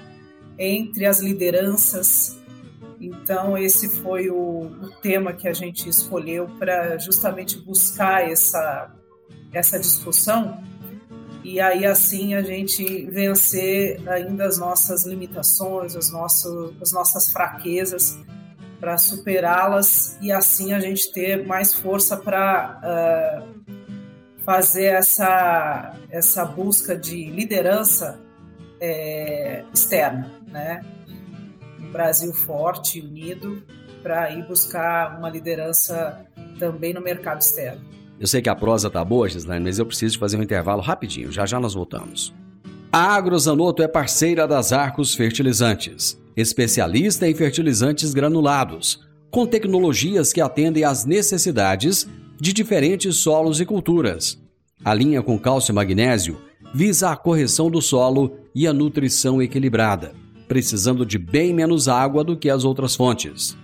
entre 0.59 1.07
as 1.07 1.20
lideranças. 1.20 2.37
Então, 3.02 3.58
esse 3.58 3.88
foi 4.00 4.30
o, 4.30 4.36
o 4.36 4.90
tema 5.02 5.32
que 5.32 5.48
a 5.48 5.52
gente 5.52 5.88
escolheu 5.88 6.48
para 6.58 6.96
justamente 6.98 7.58
buscar 7.58 8.30
essa, 8.30 8.94
essa 9.52 9.78
discussão 9.78 10.62
e 11.44 11.60
aí 11.60 11.84
assim 11.84 12.34
a 12.34 12.42
gente 12.42 13.06
vencer 13.06 14.00
ainda 14.08 14.46
as 14.46 14.58
nossas 14.58 15.04
limitações, 15.04 15.96
as 15.96 16.10
nossas, 16.10 16.72
as 16.80 16.92
nossas 16.92 17.32
fraquezas 17.32 18.18
para 18.78 18.96
superá-las 18.96 20.16
e 20.20 20.30
assim 20.30 20.72
a 20.72 20.78
gente 20.78 21.12
ter 21.12 21.44
mais 21.44 21.74
força 21.74 22.16
para 22.16 22.80
uh, 22.84 24.44
fazer 24.44 24.84
essa, 24.84 25.96
essa 26.10 26.44
busca 26.44 26.96
de 26.96 27.24
liderança 27.30 28.20
é, 28.80 29.64
externa, 29.72 30.30
né? 30.48 30.84
Brasil 31.92 32.33
forte, 32.33 33.00
unido, 33.00 33.62
para 34.02 34.33
ir 34.33 34.46
buscar 34.48 35.18
uma 35.18 35.31
liderança 35.31 36.26
também 36.59 36.92
no 36.92 37.00
mercado 37.00 37.40
externo. 37.40 37.83
Eu 38.18 38.26
sei 38.26 38.40
que 38.40 38.48
a 38.48 38.55
prosa 38.55 38.90
tá 38.90 39.05
boa, 39.05 39.28
Gislaine, 39.28 39.64
mas 39.64 39.78
eu 39.78 39.87
preciso 39.87 40.18
fazer 40.18 40.37
um 40.37 40.42
intervalo 40.42 40.81
rapidinho. 40.81 41.31
Já 41.31 41.44
já 41.46 41.61
nós 41.61 41.74
voltamos. 41.74 42.35
A 42.92 43.14
Agrozanoto 43.14 43.83
é 43.83 43.88
parceira 43.88 44.46
das 44.46 44.72
Arcos 44.72 45.14
Fertilizantes 45.14 46.20
especialista 46.37 47.28
em 47.28 47.35
fertilizantes 47.35 48.14
granulados, 48.14 49.00
com 49.31 49.46
tecnologias 49.46 50.33
que 50.33 50.40
atendem 50.40 50.85
às 50.85 51.05
necessidades 51.05 52.09
de 52.40 52.52
diferentes 52.52 53.16
solos 53.16 53.61
e 53.61 53.66
culturas. 53.66 54.38
A 54.85 54.92
linha 54.94 55.22
com 55.22 55.38
cálcio 55.38 55.72
e 55.72 55.74
magnésio 55.74 56.38
visa 56.74 57.11
a 57.11 57.16
correção 57.16 57.70
do 57.70 57.81
solo 57.81 58.37
e 58.55 58.66
a 58.66 58.72
nutrição 58.72 59.40
equilibrada, 59.40 60.12
precisando 60.52 61.06
de 61.06 61.16
bem 61.16 61.54
menos 61.54 61.88
água 61.88 62.22
do 62.22 62.36
que 62.36 62.50
as 62.50 62.62
outras 62.62 62.94
fontes. 62.94 63.56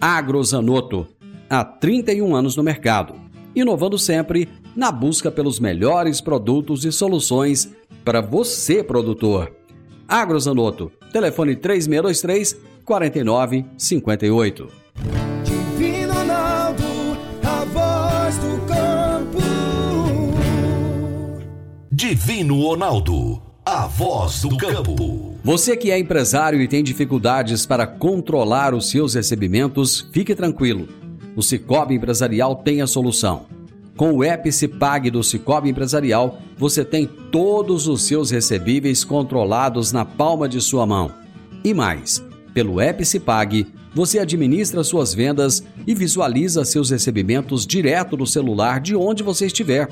Agrozanoto, 0.00 1.04
há 1.50 1.64
31 1.64 2.32
anos 2.32 2.54
no 2.54 2.62
mercado, 2.62 3.14
inovando 3.56 3.98
sempre 3.98 4.48
na 4.76 4.92
busca 4.92 5.32
pelos 5.32 5.58
melhores 5.58 6.20
produtos 6.20 6.84
e 6.84 6.92
soluções 6.92 7.68
para 8.04 8.20
você, 8.20 8.84
produtor. 8.84 9.50
Agrozanoto, 10.06 10.92
telefone 11.12 11.56
3623 11.56 12.56
4958. 12.84 14.68
Divino 15.42 16.14
Ronaldo, 16.14 17.18
a 17.42 17.64
voz 17.64 18.38
do 18.38 18.60
campo. 18.64 19.42
Divino 21.90 22.62
Ronaldo, 22.62 23.42
a 23.66 23.88
voz 23.88 24.42
do 24.42 24.56
campo. 24.56 25.27
Você 25.42 25.76
que 25.76 25.90
é 25.90 25.98
empresário 25.98 26.60
e 26.60 26.66
tem 26.66 26.82
dificuldades 26.82 27.64
para 27.64 27.86
controlar 27.86 28.74
os 28.74 28.90
seus 28.90 29.14
recebimentos, 29.14 30.08
fique 30.12 30.34
tranquilo. 30.34 30.88
O 31.36 31.42
Cicobi 31.42 31.94
Empresarial 31.94 32.56
tem 32.56 32.82
a 32.82 32.86
solução. 32.86 33.46
Com 33.96 34.12
o 34.12 34.24
app 34.24 34.50
Cipag 34.50 35.10
do 35.10 35.22
Cicobi 35.22 35.70
Empresarial, 35.70 36.40
você 36.56 36.84
tem 36.84 37.06
todos 37.06 37.86
os 37.86 38.02
seus 38.02 38.30
recebíveis 38.30 39.04
controlados 39.04 39.92
na 39.92 40.04
palma 40.04 40.48
de 40.48 40.60
sua 40.60 40.84
mão. 40.84 41.12
E 41.64 41.72
mais, 41.72 42.22
pelo 42.52 42.80
app 42.80 43.04
Cipag, 43.04 43.66
você 43.94 44.18
administra 44.18 44.82
suas 44.84 45.14
vendas 45.14 45.64
e 45.86 45.94
visualiza 45.94 46.64
seus 46.64 46.90
recebimentos 46.90 47.66
direto 47.66 48.16
no 48.16 48.26
celular 48.26 48.80
de 48.80 48.94
onde 48.94 49.22
você 49.22 49.46
estiver. 49.46 49.88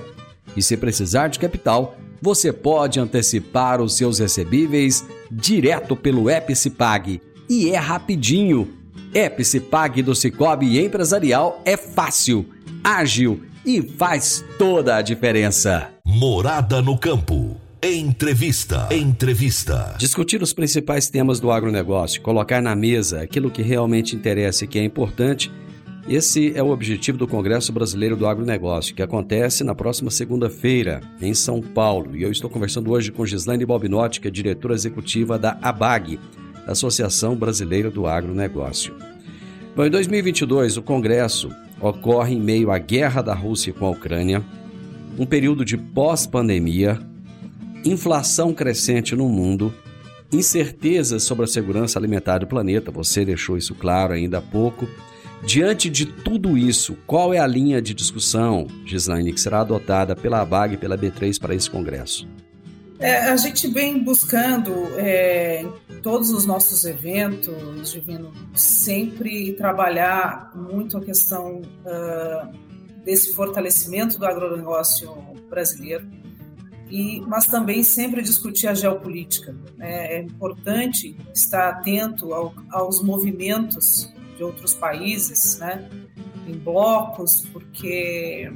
E 0.56 0.62
se 0.62 0.76
precisar 0.76 1.28
de 1.28 1.38
capital, 1.38 1.96
você 2.27 2.53
pode 2.53 2.99
antecipar 2.99 3.81
os 3.81 3.97
seus 3.97 4.19
recebíveis 4.19 5.07
direto 5.31 5.95
pelo 5.95 6.29
app 6.29 6.57
Cipag. 6.57 7.23
E 7.49 7.71
é 7.71 7.77
rapidinho. 7.77 8.69
App 9.15 9.45
Cipag 9.45 10.03
do 10.03 10.12
Cicobi 10.12 10.85
Empresarial 10.85 11.62
é 11.65 11.77
fácil, 11.77 12.45
ágil 12.83 13.43
e 13.65 13.81
faz 13.81 14.45
toda 14.59 14.97
a 14.97 15.03
diferença. 15.03 15.89
Morada 16.05 16.83
no 16.83 16.99
campo. 16.99 17.61
Entrevista. 17.81 18.89
Entrevista. 18.91 19.95
Discutir 19.97 20.43
os 20.43 20.53
principais 20.53 21.09
temas 21.09 21.39
do 21.39 21.53
agronegócio, 21.53 22.21
colocar 22.23 22.61
na 22.61 22.75
mesa 22.75 23.23
aquilo 23.23 23.53
que 23.53 23.62
realmente 23.62 24.17
interessa 24.17 24.65
e 24.65 24.67
que 24.67 24.81
é 24.81 24.85
importante. 24.85 25.49
Esse 26.09 26.53
é 26.55 26.62
o 26.62 26.71
objetivo 26.71 27.19
do 27.19 27.27
Congresso 27.27 27.73
Brasileiro 27.73 28.16
do 28.16 28.29
Agronegócio, 28.29 28.95
que 28.95 29.03
acontece 29.03 29.64
na 29.64 29.75
próxima 29.75 30.09
segunda-feira, 30.09 31.01
em 31.21 31.35
São 31.35 31.61
Paulo. 31.61 32.16
E 32.16 32.23
eu 32.23 32.31
estou 32.31 32.49
conversando 32.49 32.92
hoje 32.92 33.11
com 33.11 33.27
Gislaine 33.27 33.66
Bobinotti, 33.66 34.21
que 34.21 34.29
é 34.29 34.31
diretora 34.31 34.75
executiva 34.75 35.37
da 35.37 35.59
ABAG, 35.61 36.21
Associação 36.64 37.35
Brasileira 37.35 37.90
do 37.90 38.07
Agronegócio. 38.07 38.95
Bom, 39.75 39.85
em 39.85 39.90
2022, 39.90 40.77
o 40.77 40.83
Congresso 40.83 41.51
ocorre 41.81 42.37
em 42.37 42.40
meio 42.40 42.71
à 42.71 42.79
guerra 42.79 43.21
da 43.21 43.35
Rússia 43.35 43.73
com 43.73 43.87
a 43.87 43.90
Ucrânia, 43.90 44.45
um 45.19 45.27
período 45.27 45.64
de 45.64 45.77
pós-pandemia, 45.77 47.01
inflação 47.85 48.55
crescente 48.55 49.16
no 49.16 49.29
mundo, 49.29 49.75
incertezas 50.33 51.25
sobre 51.25 51.47
a 51.47 51.49
segurança 51.49 51.99
alimentar 51.99 52.38
do 52.38 52.47
planeta, 52.47 52.92
você 52.92 53.25
deixou 53.25 53.59
isso 53.59 53.75
claro 53.75 54.12
ainda 54.12 54.38
há 54.38 54.42
pouco. 54.42 54.88
Diante 55.44 55.88
de 55.88 56.07
tudo 56.07 56.57
isso, 56.57 56.96
qual 57.07 57.33
é 57.33 57.38
a 57.38 57.46
linha 57.46 57.81
de 57.81 57.94
discussão, 57.94 58.66
Gislaine, 58.85 59.33
que 59.33 59.40
será 59.40 59.61
adotada 59.61 60.16
pela 60.16 60.40
ABAG 60.40 60.75
e 60.75 60.77
pela 60.77 60.99
B3 60.99 61.38
para 61.38 61.55
esse 61.55 61.70
congresso? 61.70 62.27
É, 62.99 63.29
a 63.29 63.37
gente 63.37 63.68
vem 63.68 64.03
buscando 64.03 64.72
é, 64.96 65.62
em 65.90 66.01
todos 66.01 66.31
os 66.31 66.46
nossos 66.46 66.85
eventos, 66.85 67.92
Divino, 67.92 68.33
sempre 68.55 69.53
trabalhar 69.53 70.53
muito 70.55 70.96
a 70.96 71.01
questão 71.03 71.61
uh, 71.61 72.57
desse 73.05 73.35
fortalecimento 73.35 74.18
do 74.18 74.25
agronegócio 74.25 75.12
brasileiro, 75.51 76.09
e, 76.90 77.20
mas 77.22 77.46
também 77.46 77.83
sempre 77.83 78.22
discutir 78.22 78.68
a 78.68 78.75
geopolítica. 78.75 79.55
Né? 79.77 80.14
É 80.14 80.20
importante 80.20 81.16
estar 81.35 81.68
atento 81.68 82.33
ao, 82.33 82.55
aos 82.70 83.03
movimentos 83.03 84.11
de 84.37 84.44
outros 84.44 84.75
países, 84.75 85.59
né? 85.59 85.88
em 86.46 86.57
blocos, 86.57 87.44
porque 87.53 88.53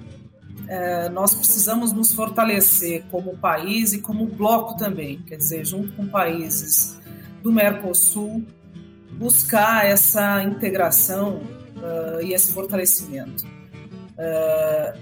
é, 0.69 1.09
nós 1.09 1.35
precisamos 1.35 1.93
nos 1.93 2.15
fortalecer 2.15 3.05
como 3.11 3.37
país 3.37 3.93
e 3.93 4.01
como 4.01 4.27
bloco 4.27 4.77
também, 4.77 5.21
quer 5.23 5.37
dizer, 5.37 5.65
junto 5.65 5.93
com 5.95 6.07
países 6.07 6.99
do 7.43 7.51
Mercosul, 7.51 8.45
buscar 9.13 9.87
essa 9.87 10.43
integração 10.43 11.43
uh, 11.77 12.23
e 12.23 12.33
esse 12.33 12.53
fortalecimento. 12.53 13.45
Uh, 14.17 14.99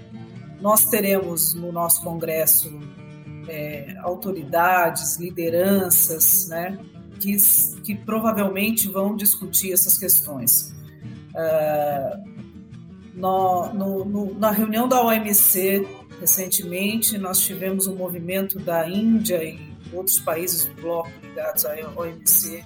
nós 0.59 0.85
teremos 0.85 1.53
no 1.53 1.71
nosso 1.71 2.03
congresso 2.03 2.79
é, 3.47 3.95
autoridades, 4.01 5.17
lideranças, 5.17 6.47
né, 6.49 6.77
que, 7.19 7.35
que 7.83 7.95
provavelmente 7.95 8.87
vão 8.87 9.15
discutir 9.15 9.71
essas 9.73 9.97
questões. 9.97 10.73
Uh, 11.35 12.29
no, 13.13 13.73
no, 13.73 14.05
no, 14.05 14.39
na 14.39 14.51
reunião 14.51 14.87
da 14.87 15.01
OMC, 15.01 15.85
recentemente, 16.19 17.17
nós 17.17 17.39
tivemos 17.41 17.85
um 17.87 17.95
movimento 17.95 18.57
da 18.59 18.89
Índia 18.89 19.43
e 19.43 19.59
outros 19.93 20.19
países 20.19 20.65
do 20.65 20.81
bloco 20.81 21.11
ligados 21.21 21.65
à 21.65 21.73
OMC 21.95 22.63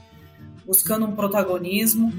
buscando 0.65 1.05
um 1.05 1.15
protagonismo, 1.15 2.11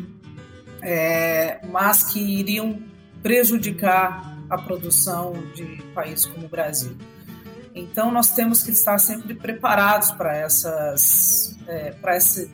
é, 0.83 1.61
mas 1.67 2.05
que 2.05 2.21
iriam 2.21 2.83
prejudicar 3.23 4.39
a 4.51 4.59
produção 4.59 5.33
de 5.55 5.83
países 5.95 6.27
como 6.27 6.47
o 6.47 6.49
Brasil. 6.49 6.97
Então, 7.75 8.13
nós 8.13 8.31
temos 8.31 8.63
que 8.63 8.71
estar 8.71 8.99
sempre 8.99 9.35
preparados 9.35 10.11
para 10.13 10.37
essas, 10.37 11.54
é, 11.67 11.91
para 11.93 12.15
essa, 12.15 12.49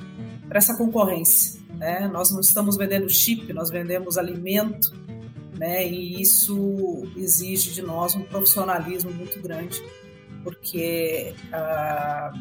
concorrência. 0.76 1.60
Né? 1.74 2.08
Nós 2.12 2.30
não 2.30 2.40
estamos 2.40 2.76
vendendo 2.76 3.08
chip, 3.08 3.52
nós 3.52 3.70
vendemos 3.70 4.18
alimento 4.18 4.90
né? 5.60 5.86
E 5.86 6.22
isso 6.22 7.06
exige 7.14 7.72
de 7.72 7.82
nós 7.82 8.16
um 8.16 8.22
profissionalismo 8.22 9.10
muito 9.10 9.38
grande, 9.42 9.78
porque 10.42 11.34
ah, 11.52 12.32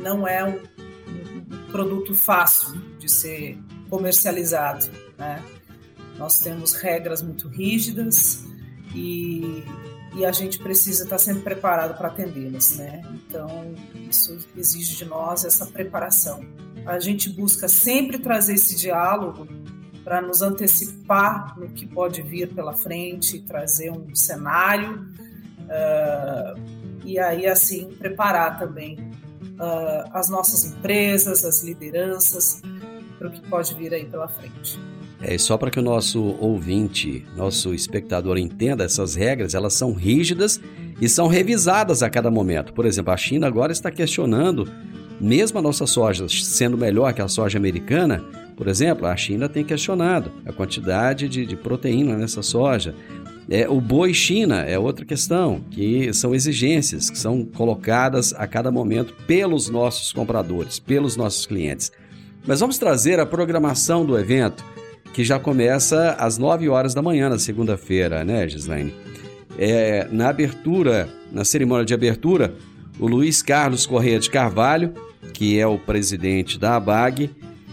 não 0.00 0.26
é 0.26 0.44
um, 0.44 0.54
um, 0.54 1.66
produto 1.72 2.14
fácil 2.14 2.80
de 2.96 3.10
ser 3.10 3.58
comercializado, 3.88 4.88
né? 5.18 5.42
Nós 6.16 6.38
temos 6.38 6.74
regras 6.74 7.22
muito 7.22 7.48
rígidas 7.48 8.44
e, 8.94 9.64
e 10.14 10.24
a 10.24 10.32
gente 10.32 10.58
precisa 10.58 11.04
estar 11.04 11.18
sempre 11.18 11.42
preparado 11.42 11.96
para 11.96 12.08
atendê-las, 12.08 12.76
né? 12.76 13.02
Então, 13.14 13.74
isso 14.08 14.36
exige 14.56 14.96
de 14.96 15.04
nós 15.04 15.44
essa 15.44 15.66
preparação. 15.66 16.44
A 16.84 16.98
gente 16.98 17.30
busca 17.30 17.68
sempre 17.68 18.18
trazer 18.18 18.54
esse 18.54 18.74
diálogo 18.76 19.46
para 20.02 20.20
nos 20.20 20.42
antecipar 20.42 21.58
no 21.58 21.68
que 21.68 21.86
pode 21.86 22.22
vir 22.22 22.52
pela 22.52 22.72
frente, 22.72 23.40
trazer 23.42 23.92
um 23.92 24.14
cenário 24.14 25.06
uh, 25.60 26.60
e 27.04 27.18
aí 27.18 27.46
assim 27.46 27.94
preparar 27.98 28.58
também 28.58 28.98
uh, 28.98 30.10
as 30.12 30.28
nossas 30.28 30.64
empresas, 30.64 31.44
as 31.44 31.62
lideranças 31.62 32.60
para 33.18 33.28
o 33.28 33.30
que 33.30 33.40
pode 33.48 33.74
vir 33.74 33.92
aí 33.92 34.06
pela 34.06 34.26
frente. 34.26 34.80
É 35.22 35.36
só 35.36 35.58
para 35.58 35.70
que 35.70 35.78
o 35.78 35.82
nosso 35.82 36.36
ouvinte, 36.40 37.26
nosso 37.36 37.74
espectador 37.74 38.38
entenda 38.38 38.84
essas 38.84 39.14
regras, 39.14 39.54
elas 39.54 39.74
são 39.74 39.92
rígidas 39.92 40.58
e 41.00 41.08
são 41.08 41.26
revisadas 41.26 42.02
a 42.02 42.08
cada 42.08 42.30
momento. 42.30 42.72
Por 42.72 42.86
exemplo, 42.86 43.12
a 43.12 43.16
China 43.16 43.46
agora 43.46 43.70
está 43.70 43.90
questionando, 43.90 44.66
mesmo 45.20 45.58
a 45.58 45.62
nossa 45.62 45.86
soja 45.86 46.26
sendo 46.28 46.78
melhor 46.78 47.12
que 47.12 47.20
a 47.20 47.28
soja 47.28 47.58
americana, 47.58 48.24
Por 48.56 48.68
exemplo, 48.68 49.06
a 49.06 49.16
China 49.16 49.48
tem 49.48 49.64
questionado 49.64 50.30
a 50.44 50.52
quantidade 50.52 51.30
de, 51.30 51.46
de 51.46 51.56
proteína 51.56 52.14
nessa 52.14 52.42
soja. 52.42 52.94
É, 53.48 53.66
o 53.66 53.80
boi 53.80 54.12
China 54.12 54.60
é 54.60 54.78
outra 54.78 55.02
questão, 55.02 55.62
que 55.70 56.12
são 56.12 56.34
exigências 56.34 57.08
que 57.08 57.18
são 57.18 57.42
colocadas 57.42 58.34
a 58.34 58.46
cada 58.46 58.70
momento 58.70 59.14
pelos 59.26 59.70
nossos 59.70 60.12
compradores, 60.12 60.78
pelos 60.78 61.16
nossos 61.16 61.46
clientes. 61.46 61.90
Mas 62.46 62.60
vamos 62.60 62.76
trazer 62.76 63.18
a 63.18 63.24
programação 63.24 64.04
do 64.04 64.18
evento, 64.18 64.62
que 65.12 65.24
já 65.24 65.38
começa 65.38 66.12
às 66.12 66.38
9 66.38 66.68
horas 66.68 66.94
da 66.94 67.02
manhã 67.02 67.28
na 67.28 67.38
segunda-feira, 67.38 68.24
né, 68.24 68.48
Gislaine? 68.48 68.94
É, 69.58 70.08
na 70.10 70.28
abertura, 70.28 71.08
na 71.32 71.44
cerimônia 71.44 71.84
de 71.84 71.92
abertura, 71.92 72.54
o 72.98 73.06
Luiz 73.06 73.42
Carlos 73.42 73.86
Correia 73.86 74.18
de 74.18 74.30
Carvalho, 74.30 74.92
que 75.32 75.58
é 75.58 75.66
o 75.66 75.78
presidente 75.78 76.58
da 76.58 76.76
ABAG, 76.76 77.30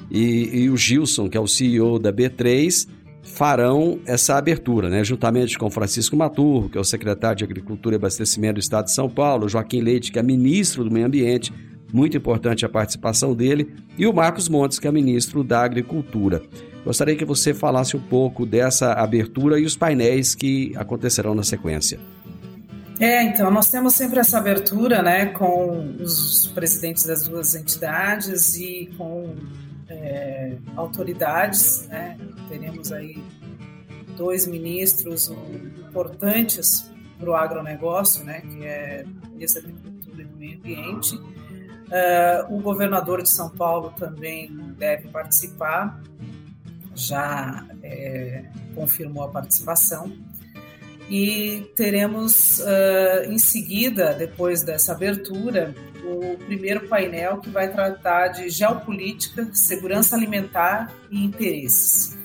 e, 0.10 0.62
e 0.62 0.70
o 0.70 0.78
Gilson, 0.78 1.30
que 1.30 1.38
é 1.38 1.40
o 1.40 1.48
CEO 1.48 2.00
da 2.00 2.12
B3, 2.12 2.88
farão 3.24 4.00
essa 4.06 4.38
abertura, 4.38 4.90
né? 4.90 5.04
juntamente 5.04 5.58
com 5.58 5.70
Francisco 5.70 6.16
Maturro, 6.16 6.70
que 6.70 6.78
é 6.78 6.82
o 6.82 6.84
secretário 6.84 7.38
de 7.38 7.44
Agricultura 7.44 7.96
e 7.96 7.98
Abastecimento 7.98 8.56
do 8.56 8.62
Estado 8.62 8.86
de 8.86 8.94
São 8.94 9.10
Paulo, 9.10 9.50
Joaquim 9.50 9.82
Leite, 9.82 10.12
que 10.12 10.18
é 10.18 10.24
ministro 10.24 10.84
do 10.84 10.92
Meio 10.92 11.06
Ambiente, 11.06 11.54
muito 11.94 12.18
importante 12.18 12.66
a 12.66 12.70
participação 12.70 13.34
dele, 13.34 13.74
e 13.98 14.08
o 14.08 14.14
Marcos 14.14 14.50
Montes, 14.50 14.80
que 14.80 14.88
é 14.88 14.92
ministro 14.92 15.44
da 15.44 15.62
Agricultura. 15.62 16.42
Gostaria 16.88 17.18
que 17.18 17.26
você 17.26 17.54
falasse 17.54 17.98
um 17.98 18.00
pouco 18.00 18.46
dessa 18.46 18.94
abertura 18.94 19.60
e 19.60 19.66
os 19.66 19.76
painéis 19.76 20.34
que 20.34 20.72
acontecerão 20.78 21.36
na 21.36 21.44
sequência. 21.44 22.00
É, 22.98 23.24
então, 23.24 23.52
nós 23.52 23.70
temos 23.70 23.94
sempre 23.94 24.22
essa 24.22 24.38
abertura, 24.38 25.02
né, 25.02 25.26
com 25.26 25.98
os 26.00 26.48
presidentes 26.56 27.06
das 27.06 27.28
duas 27.28 27.56
entidades 27.56 28.56
e 28.56 28.90
com 28.98 29.36
é, 29.90 30.54
autoridades, 30.78 31.86
né? 31.90 32.18
Teremos 32.48 32.94
aí 32.94 33.22
dois 34.16 34.48
ministros 34.48 35.30
importantes 35.90 36.90
para 37.20 37.30
o 37.30 37.36
agronegócio, 37.36 38.24
né? 38.24 38.40
Que 38.40 38.64
é 38.66 39.06
o 39.36 39.38
da 39.38 39.60
Agricultura 39.60 40.22
e 40.22 40.26
do 40.26 40.38
Meio 40.38 40.58
Ambiente. 40.58 41.16
Uh, 41.16 42.56
o 42.56 42.62
governador 42.62 43.22
de 43.22 43.30
São 43.30 43.50
Paulo 43.50 43.94
também 43.98 44.50
deve 44.78 45.10
participar, 45.10 46.02
já 46.98 47.66
é, 47.84 48.44
confirmou 48.76 49.24
a 49.24 49.30
participação. 49.30 50.12
E 51.10 51.72
teremos 51.76 52.60
uh, 52.60 53.32
em 53.32 53.38
seguida, 53.38 54.14
depois 54.14 54.64
dessa 54.64 54.92
abertura, 54.92 55.74
o 56.04 56.38
primeiro 56.46 56.88
painel 56.90 57.38
que 57.38 57.50
vai 57.50 57.72
tratar 57.72 58.30
de 58.30 58.50
geopolítica, 58.50 59.48
segurança 59.54 60.16
alimentar 60.16 60.94
e 61.10 61.24
interesses. 61.24 62.18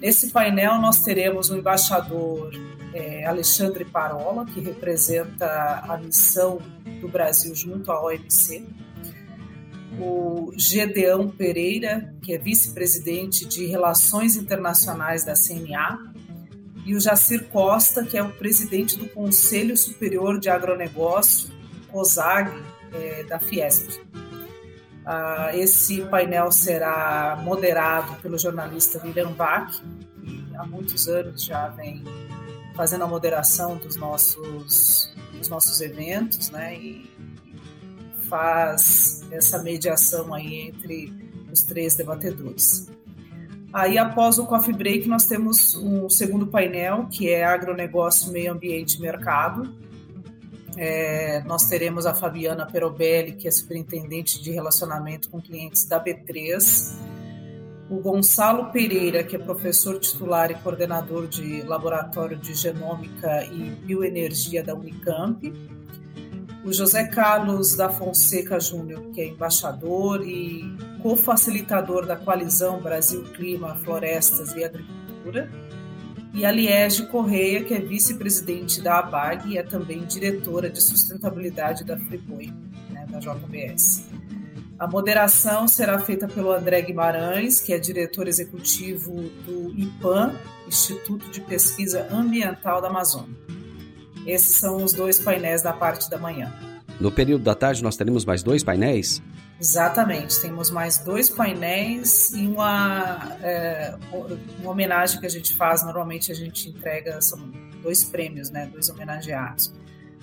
Nesse 0.00 0.30
painel 0.30 0.78
nós 0.78 1.00
teremos 1.00 1.50
o 1.50 1.56
embaixador 1.56 2.50
é, 2.94 3.26
Alexandre 3.26 3.84
Parola, 3.84 4.46
que 4.46 4.60
representa 4.60 5.82
a 5.86 5.98
missão 5.98 6.60
do 7.00 7.08
Brasil 7.08 7.54
junto 7.54 7.90
à 7.90 8.02
OMC, 8.02 8.66
o 10.00 10.52
Gedeão 10.56 11.28
Pereira, 11.28 12.14
que 12.22 12.34
é 12.34 12.38
vice-presidente 12.38 13.46
de 13.46 13.66
Relações 13.66 14.36
Internacionais 14.36 15.24
da 15.24 15.34
CNA, 15.34 15.98
e 16.84 16.94
o 16.94 17.00
Jacir 17.00 17.44
Costa, 17.48 18.04
que 18.04 18.16
é 18.16 18.22
o 18.22 18.30
presidente 18.30 18.98
do 18.98 19.08
Conselho 19.08 19.76
Superior 19.76 20.38
de 20.38 20.50
Agronegócio, 20.50 21.48
COSAG, 21.90 22.50
é, 22.92 23.24
da 23.24 23.38
Fiesp. 23.38 24.00
Ah, 25.06 25.50
esse 25.54 26.02
painel 26.02 26.50
será 26.50 27.40
moderado 27.42 28.14
pelo 28.22 28.38
jornalista 28.38 29.00
William 29.04 29.32
Bach, 29.32 29.70
que 30.22 30.56
há 30.56 30.64
muitos 30.64 31.08
anos 31.08 31.44
já 31.44 31.68
vem 31.68 32.02
fazendo 32.74 33.04
a 33.04 33.06
moderação 33.06 33.76
dos 33.76 33.96
nossos, 33.96 35.14
dos 35.32 35.48
nossos 35.48 35.80
eventos, 35.80 36.50
né? 36.50 36.74
E 36.76 37.10
faz 38.28 39.24
essa 39.30 39.62
mediação 39.62 40.32
aí 40.32 40.68
entre 40.68 41.12
os 41.52 41.62
três 41.62 41.94
debatedores. 41.94 42.88
Aí, 43.72 43.98
após 43.98 44.38
o 44.38 44.46
coffee 44.46 44.74
break, 44.74 45.08
nós 45.08 45.26
temos 45.26 45.74
um 45.74 46.08
segundo 46.08 46.46
painel, 46.46 47.08
que 47.10 47.28
é 47.28 47.44
agronegócio, 47.44 48.30
meio 48.30 48.52
ambiente 48.52 48.94
e 48.94 49.00
mercado, 49.00 49.74
é, 50.76 51.42
nós 51.44 51.68
teremos 51.68 52.06
a 52.06 52.14
Fabiana 52.14 52.66
Perobelli, 52.66 53.32
que 53.32 53.46
é 53.46 53.50
superintendente 53.50 54.42
de 54.42 54.50
relacionamento 54.50 55.30
com 55.30 55.40
clientes 55.40 55.84
da 55.84 56.02
B3, 56.02 56.94
o 57.90 58.00
Gonçalo 58.00 58.72
Pereira, 58.72 59.22
que 59.22 59.36
é 59.36 59.38
professor 59.38 59.98
titular 60.00 60.50
e 60.50 60.54
coordenador 60.54 61.28
de 61.28 61.62
laboratório 61.62 62.36
de 62.36 62.54
genômica 62.54 63.44
e 63.44 63.70
bioenergia 63.84 64.62
da 64.62 64.74
Unicamp, 64.74 65.52
o 66.64 66.72
José 66.72 67.04
Carlos 67.04 67.76
da 67.76 67.90
Fonseca 67.90 68.58
Júnior, 68.58 69.10
que 69.12 69.20
é 69.20 69.26
embaixador 69.26 70.26
e 70.26 70.64
co-facilitador 71.02 72.06
da 72.06 72.16
coalizão 72.16 72.80
Brasil 72.80 73.22
Clima, 73.34 73.76
Florestas 73.84 74.54
e 74.54 74.64
Agricultura, 74.64 75.50
e 76.32 76.44
a 76.44 76.50
Liege 76.50 77.06
Correia, 77.06 77.62
que 77.62 77.74
é 77.74 77.78
vice-presidente 77.78 78.80
da 78.80 78.98
ABAG 78.98 79.50
e 79.50 79.58
é 79.58 79.62
também 79.62 80.04
diretora 80.04 80.70
de 80.70 80.82
sustentabilidade 80.82 81.84
da 81.84 81.98
Friboi, 81.98 82.52
né, 82.90 83.06
da 83.08 83.18
JBS. 83.18 84.06
A 84.78 84.88
moderação 84.88 85.68
será 85.68 86.00
feita 86.00 86.26
pelo 86.26 86.50
André 86.50 86.82
Guimarães, 86.82 87.60
que 87.60 87.72
é 87.72 87.78
diretor 87.78 88.26
executivo 88.26 89.12
do 89.46 89.70
IPAM, 89.78 90.34
Instituto 90.66 91.30
de 91.30 91.40
Pesquisa 91.42 92.08
Ambiental 92.10 92.80
da 92.80 92.88
Amazônia. 92.88 93.53
Esses 94.26 94.56
são 94.56 94.82
os 94.82 94.92
dois 94.92 95.18
painéis 95.18 95.62
da 95.62 95.72
parte 95.72 96.08
da 96.08 96.18
manhã. 96.18 96.52
No 97.00 97.10
período 97.10 97.44
da 97.44 97.54
tarde, 97.54 97.82
nós 97.82 97.96
teremos 97.96 98.24
mais 98.24 98.42
dois 98.42 98.62
painéis? 98.62 99.22
Exatamente, 99.60 100.40
temos 100.40 100.70
mais 100.70 100.98
dois 100.98 101.30
painéis 101.30 102.32
e 102.32 102.46
uma, 102.46 103.36
é, 103.40 103.94
uma 104.60 104.70
homenagem 104.70 105.20
que 105.20 105.26
a 105.26 105.30
gente 105.30 105.54
faz. 105.54 105.82
Normalmente 105.82 106.30
a 106.30 106.34
gente 106.34 106.68
entrega, 106.68 107.20
são 107.20 107.38
dois 107.82 108.04
prêmios, 108.04 108.50
né? 108.50 108.68
Dois 108.72 108.88
homenageados. 108.88 109.72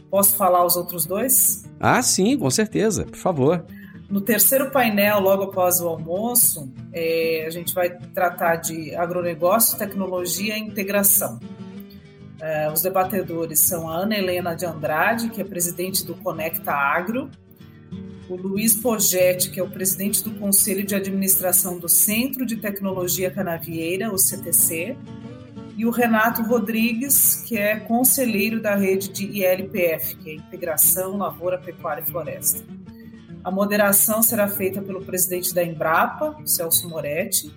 Posso 0.09 0.35
falar 0.35 0.65
os 0.65 0.75
outros 0.75 1.05
dois? 1.05 1.63
Ah, 1.79 2.01
sim, 2.01 2.37
com 2.37 2.49
certeza, 2.49 3.05
por 3.05 3.17
favor. 3.17 3.65
No 4.09 4.19
terceiro 4.19 4.69
painel, 4.69 5.21
logo 5.21 5.43
após 5.43 5.79
o 5.79 5.87
almoço, 5.87 6.69
é, 6.91 7.45
a 7.47 7.49
gente 7.49 7.73
vai 7.73 7.89
tratar 8.13 8.57
de 8.57 8.93
agronegócio, 8.93 9.77
tecnologia 9.77 10.57
e 10.57 10.59
integração. 10.59 11.39
É, 12.41 12.71
os 12.71 12.81
debatedores 12.81 13.59
são 13.59 13.87
a 13.87 13.97
Ana 13.97 14.17
Helena 14.17 14.55
de 14.55 14.65
Andrade, 14.65 15.29
que 15.29 15.39
é 15.39 15.43
presidente 15.43 16.03
do 16.03 16.15
Conecta 16.15 16.71
Agro, 16.71 17.29
o 18.27 18.35
Luiz 18.35 18.73
Pogetti, 18.75 19.51
que 19.51 19.59
é 19.59 19.63
o 19.63 19.69
presidente 19.69 20.23
do 20.23 20.31
Conselho 20.31 20.83
de 20.83 20.95
Administração 20.95 21.77
do 21.77 21.87
Centro 21.87 22.45
de 22.45 22.55
Tecnologia 22.55 23.29
Canavieira, 23.29 24.11
o 24.11 24.17
CTC, 24.17 24.97
e 25.77 25.85
o 25.85 25.89
Renato 25.89 26.41
Rodrigues, 26.41 27.43
que 27.45 27.57
é 27.57 27.79
conselheiro 27.79 28.61
da 28.61 28.75
rede 28.75 29.09
de 29.09 29.25
ILPF, 29.25 30.15
que 30.15 30.29
é 30.31 30.33
Integração 30.35 31.17
Lavoura, 31.17 31.57
Pecuária 31.57 32.01
e 32.01 32.05
Floresta. 32.05 32.63
A 33.43 33.51
moderação 33.51 34.21
será 34.21 34.47
feita 34.47 34.81
pelo 34.81 35.03
presidente 35.03 35.53
da 35.53 35.63
Embrapa, 35.63 36.37
Celso 36.45 36.87
Moretti. 36.87 37.53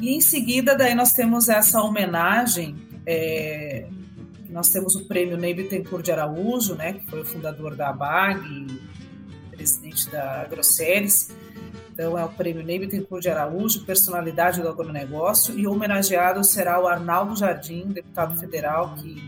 E 0.00 0.14
em 0.14 0.20
seguida, 0.20 0.76
daí 0.76 0.94
nós 0.94 1.12
temos 1.12 1.48
essa 1.48 1.80
homenagem, 1.80 2.76
é, 3.06 3.86
nós 4.48 4.70
temos 4.70 4.94
o 4.94 5.06
prêmio 5.06 5.36
Ney 5.36 5.54
Bittencourt 5.54 6.04
de 6.04 6.12
Araújo, 6.12 6.74
né, 6.74 6.94
que 6.94 7.06
foi 7.06 7.20
o 7.20 7.24
fundador 7.24 7.74
da 7.74 7.90
ABAG, 7.90 8.66
presidente 9.50 10.10
da 10.10 10.42
AgroSéries. 10.42 11.30
Então, 11.92 12.18
é 12.18 12.24
o 12.24 12.28
prêmio 12.28 12.64
Ney 12.64 12.78
Bittencourt 12.78 13.22
de 13.22 13.30
Araújo, 13.30 13.84
personalidade 13.84 14.60
do 14.60 14.68
agronegócio, 14.68 15.58
e 15.58 15.66
homenageado 15.66 16.42
será 16.44 16.80
o 16.82 16.86
Arnaldo 16.88 17.36
Jardim, 17.36 17.86
deputado 17.88 18.38
federal, 18.38 18.94
que 18.96 19.22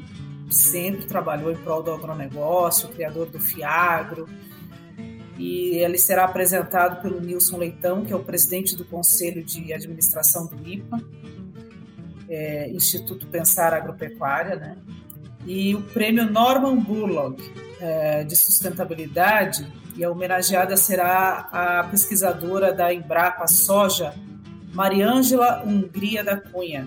sempre 0.51 1.07
trabalhou 1.07 1.51
em 1.51 1.57
prol 1.57 1.83
do 1.83 1.93
agronegócio, 1.93 2.89
criador 2.89 3.27
do 3.27 3.39
FIAGRO, 3.39 4.29
e 5.39 5.77
ele 5.79 5.99
será 5.99 6.25
apresentado 6.25 7.03
pelo 7.03 7.21
Nilson 7.21 7.59
Leitão, 7.59 8.05
que 8.05 8.13
é 8.13 8.17
o 8.17 8.25
presidente 8.25 8.75
do 8.75 8.85
Conselho 8.85 9.45
de 9.45 9.73
Administração 9.73 10.47
do 10.47 10.69
IPA, 10.69 11.01
é, 12.29 12.69
Instituto 12.71 13.27
Pensar 13.27 13.73
Agropecuária, 13.73 14.57
né? 14.57 14.77
E 15.47 15.75
o 15.75 15.83
prêmio 15.83 16.31
Norman 16.31 16.77
Burlock 16.77 17.43
é, 17.81 18.25
de 18.25 18.35
Sustentabilidade 18.37 19.67
e 19.97 20.05
a 20.05 20.11
homenageada 20.11 20.77
será 20.77 21.49
a 21.53 21.85
pesquisadora 21.85 22.73
da 22.73 22.93
Embrapa 22.93 23.47
Soja, 23.47 24.15
Mariângela 24.75 25.63
Hungria 25.65 26.23
da 26.23 26.37
Cunha, 26.37 26.87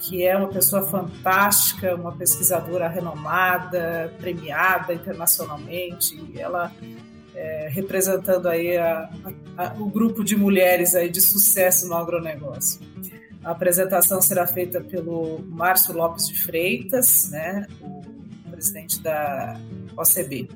que 0.00 0.24
é 0.24 0.36
uma 0.36 0.48
pessoa 0.48 0.88
fantástica, 0.88 1.94
uma 1.94 2.12
pesquisadora 2.12 2.88
renomada, 2.88 4.14
premiada 4.18 4.94
internacionalmente. 4.94 6.18
Ela 6.34 6.72
é, 7.34 7.68
representando 7.70 8.48
aí 8.48 8.76
a, 8.76 9.10
a, 9.56 9.74
o 9.78 9.90
grupo 9.90 10.24
de 10.24 10.34
mulheres 10.34 10.94
aí 10.94 11.10
de 11.10 11.20
sucesso 11.20 11.88
no 11.88 11.94
agronegócio. 11.94 12.80
A 13.48 13.52
apresentação 13.52 14.20
será 14.20 14.46
feita 14.46 14.78
pelo 14.78 15.42
Márcio 15.48 15.94
Lopes 15.94 16.28
de 16.28 16.38
Freitas, 16.38 17.30
né, 17.30 17.66
o 17.80 18.02
presidente 18.50 19.00
da 19.00 19.58
OCB. 19.96 20.50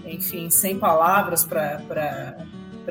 enfim, 0.05 0.49
sem 0.49 0.79
palavras 0.79 1.43
para 1.43 2.47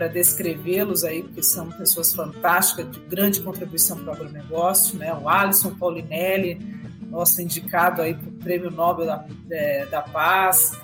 descrevê-los 0.08 1.04
aí, 1.04 1.22
porque 1.22 1.42
são 1.42 1.70
pessoas 1.70 2.14
fantásticas, 2.14 2.90
de 2.90 3.00
grande 3.00 3.40
contribuição 3.40 3.98
para 3.98 4.12
o 4.12 4.14
agronegócio, 4.14 4.98
né? 4.98 5.12
O 5.14 5.28
Alisson 5.28 5.74
Paulinelli, 5.74 6.60
nosso 7.08 7.40
indicado 7.40 8.02
aí 8.02 8.14
para 8.14 8.28
o 8.28 8.32
Prêmio 8.32 8.70
Nobel 8.70 9.06
da, 9.06 9.26
é, 9.50 9.86
da 9.86 10.02
Paz, 10.02 10.78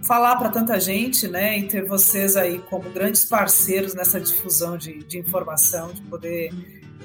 falar 0.00 0.36
para 0.36 0.48
tanta 0.48 0.78
gente, 0.78 1.26
né, 1.26 1.58
e 1.58 1.66
ter 1.66 1.84
vocês 1.84 2.36
aí 2.36 2.60
como 2.70 2.88
grandes 2.90 3.24
parceiros 3.24 3.94
nessa 3.94 4.20
difusão 4.20 4.76
de, 4.76 5.02
de 5.02 5.18
informação, 5.18 5.92
de 5.92 6.00
poder 6.02 6.52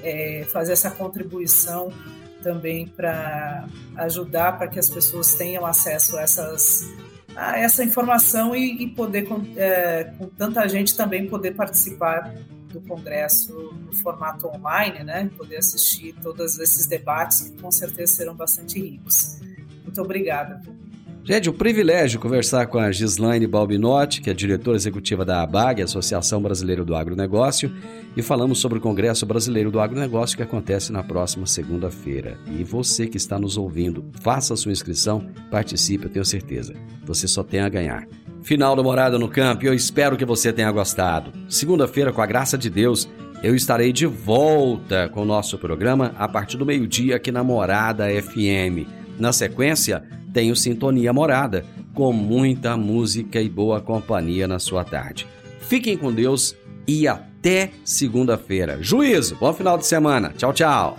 é, 0.00 0.46
fazer 0.52 0.74
essa 0.74 0.92
contribuição 0.92 1.92
também 2.40 2.86
para 2.86 3.66
ajudar 3.96 4.56
para 4.56 4.68
que 4.68 4.78
as 4.78 4.88
pessoas 4.88 5.34
tenham 5.34 5.66
acesso 5.66 6.16
a, 6.18 6.22
essas, 6.22 6.88
a 7.34 7.58
essa 7.58 7.82
informação 7.82 8.54
e, 8.54 8.84
e 8.84 8.86
poder, 8.90 9.26
é, 9.56 10.04
com 10.16 10.26
tanta 10.28 10.68
gente 10.68 10.96
também 10.96 11.26
poder 11.26 11.56
participar 11.56 12.32
do 12.72 12.80
congresso 12.80 13.52
no 13.84 13.92
formato 13.96 14.46
online, 14.48 15.04
né? 15.04 15.30
Poder 15.36 15.56
assistir 15.56 16.14
todos 16.22 16.58
esses 16.58 16.86
debates 16.86 17.42
que 17.42 17.60
com 17.60 17.70
certeza 17.70 18.14
serão 18.14 18.34
bastante 18.34 18.80
ricos. 18.80 19.40
Muito 19.84 20.00
obrigada. 20.00 20.60
Gente, 21.22 21.50
o 21.50 21.52
privilégio 21.52 22.18
conversar 22.18 22.66
com 22.66 22.78
a 22.78 22.90
Gislaine 22.90 23.46
Balbinotti, 23.46 24.22
que 24.22 24.30
é 24.30 24.34
diretora 24.34 24.76
executiva 24.76 25.22
da 25.22 25.42
ABAG, 25.42 25.82
Associação 25.82 26.40
Brasileira 26.40 26.82
do 26.82 26.94
Agronegócio, 26.94 27.70
e 28.16 28.22
falamos 28.22 28.58
sobre 28.58 28.78
o 28.78 28.80
Congresso 28.80 29.26
Brasileiro 29.26 29.70
do 29.70 29.80
Agronegócio 29.80 30.36
que 30.36 30.42
acontece 30.42 30.90
na 30.90 31.02
próxima 31.02 31.46
segunda-feira. 31.46 32.38
E 32.48 32.64
você 32.64 33.06
que 33.06 33.18
está 33.18 33.38
nos 33.38 33.58
ouvindo, 33.58 34.04
faça 34.22 34.54
a 34.54 34.56
sua 34.56 34.72
inscrição, 34.72 35.28
participe, 35.50 36.06
eu 36.06 36.10
tenho 36.10 36.24
certeza. 36.24 36.74
Você 37.04 37.28
só 37.28 37.44
tem 37.44 37.60
a 37.60 37.68
ganhar. 37.68 38.08
Final 38.42 38.74
da 38.74 38.82
Morada 38.82 39.18
no 39.18 39.28
Campo, 39.28 39.64
eu 39.64 39.74
espero 39.74 40.16
que 40.16 40.24
você 40.24 40.52
tenha 40.52 40.70
gostado. 40.70 41.32
Segunda-feira, 41.48 42.12
com 42.12 42.22
a 42.22 42.26
graça 42.26 42.56
de 42.56 42.70
Deus, 42.70 43.08
eu 43.42 43.54
estarei 43.54 43.92
de 43.92 44.06
volta 44.06 45.08
com 45.08 45.22
o 45.22 45.26
nosso 45.26 45.58
programa 45.58 46.12
a 46.18 46.28
partir 46.28 46.56
do 46.56 46.66
meio-dia 46.66 47.16
aqui 47.16 47.30
na 47.30 47.44
Morada 47.44 48.06
FM. 48.08 48.86
Na 49.18 49.32
sequência, 49.32 50.02
tenho 50.32 50.56
Sintonia 50.56 51.12
Morada, 51.12 51.64
com 51.94 52.12
muita 52.12 52.76
música 52.76 53.40
e 53.40 53.48
boa 53.48 53.80
companhia 53.80 54.46
na 54.46 54.58
sua 54.58 54.84
tarde. 54.84 55.26
Fiquem 55.60 55.96
com 55.96 56.12
Deus 56.12 56.56
e 56.86 57.06
até 57.06 57.70
segunda-feira. 57.84 58.78
Juízo, 58.80 59.36
bom 59.40 59.52
final 59.52 59.78
de 59.78 59.86
semana. 59.86 60.32
Tchau, 60.36 60.52
tchau. 60.52 60.98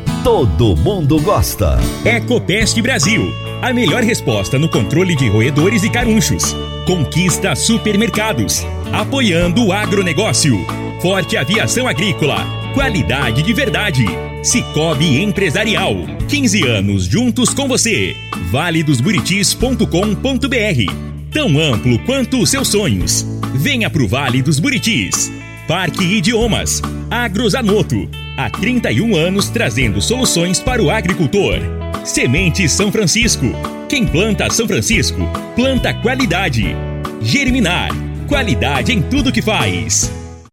Todo 0.23 0.75
mundo 0.75 1.19
gosta. 1.21 1.79
Ecopest 2.05 2.79
Brasil. 2.81 3.33
A 3.61 3.73
melhor 3.73 4.03
resposta 4.03 4.59
no 4.59 4.69
controle 4.69 5.15
de 5.15 5.27
roedores 5.27 5.83
e 5.83 5.89
carunchos. 5.89 6.55
Conquista 6.85 7.55
supermercados. 7.55 8.63
Apoiando 8.93 9.65
o 9.65 9.73
agronegócio. 9.73 10.55
Forte 11.01 11.37
Aviação 11.37 11.87
Agrícola 11.87 12.61
Qualidade 12.73 13.43
de 13.43 13.53
verdade. 13.53 14.05
Cicobi 14.41 15.21
Empresarial. 15.21 15.93
15 16.27 16.67
anos 16.67 17.05
juntos 17.05 17.53
com 17.53 17.67
você. 17.67 18.15
valedosburitis.com.br. 18.49 21.31
Tão 21.31 21.59
amplo 21.59 21.99
quanto 22.05 22.39
os 22.39 22.49
seus 22.49 22.69
sonhos. 22.69 23.23
Venha 23.55 23.89
pro 23.89 24.07
Vale 24.07 24.41
dos 24.41 24.57
Buritis. 24.59 25.29
Parque 25.71 26.03
Idiomas. 26.03 26.81
Agrozanoto. 27.09 28.09
Há 28.35 28.49
31 28.49 29.15
anos 29.15 29.47
trazendo 29.47 30.01
soluções 30.01 30.59
para 30.59 30.83
o 30.83 30.91
agricultor. 30.91 31.59
Semente 32.03 32.67
São 32.67 32.91
Francisco. 32.91 33.45
Quem 33.87 34.05
planta 34.05 34.49
São 34.49 34.67
Francisco, 34.67 35.21
planta 35.55 35.93
qualidade. 35.93 36.75
Germinar. 37.21 37.87
Qualidade 38.27 38.91
em 38.91 39.01
tudo 39.01 39.31
que 39.31 39.41
faz. 39.41 40.11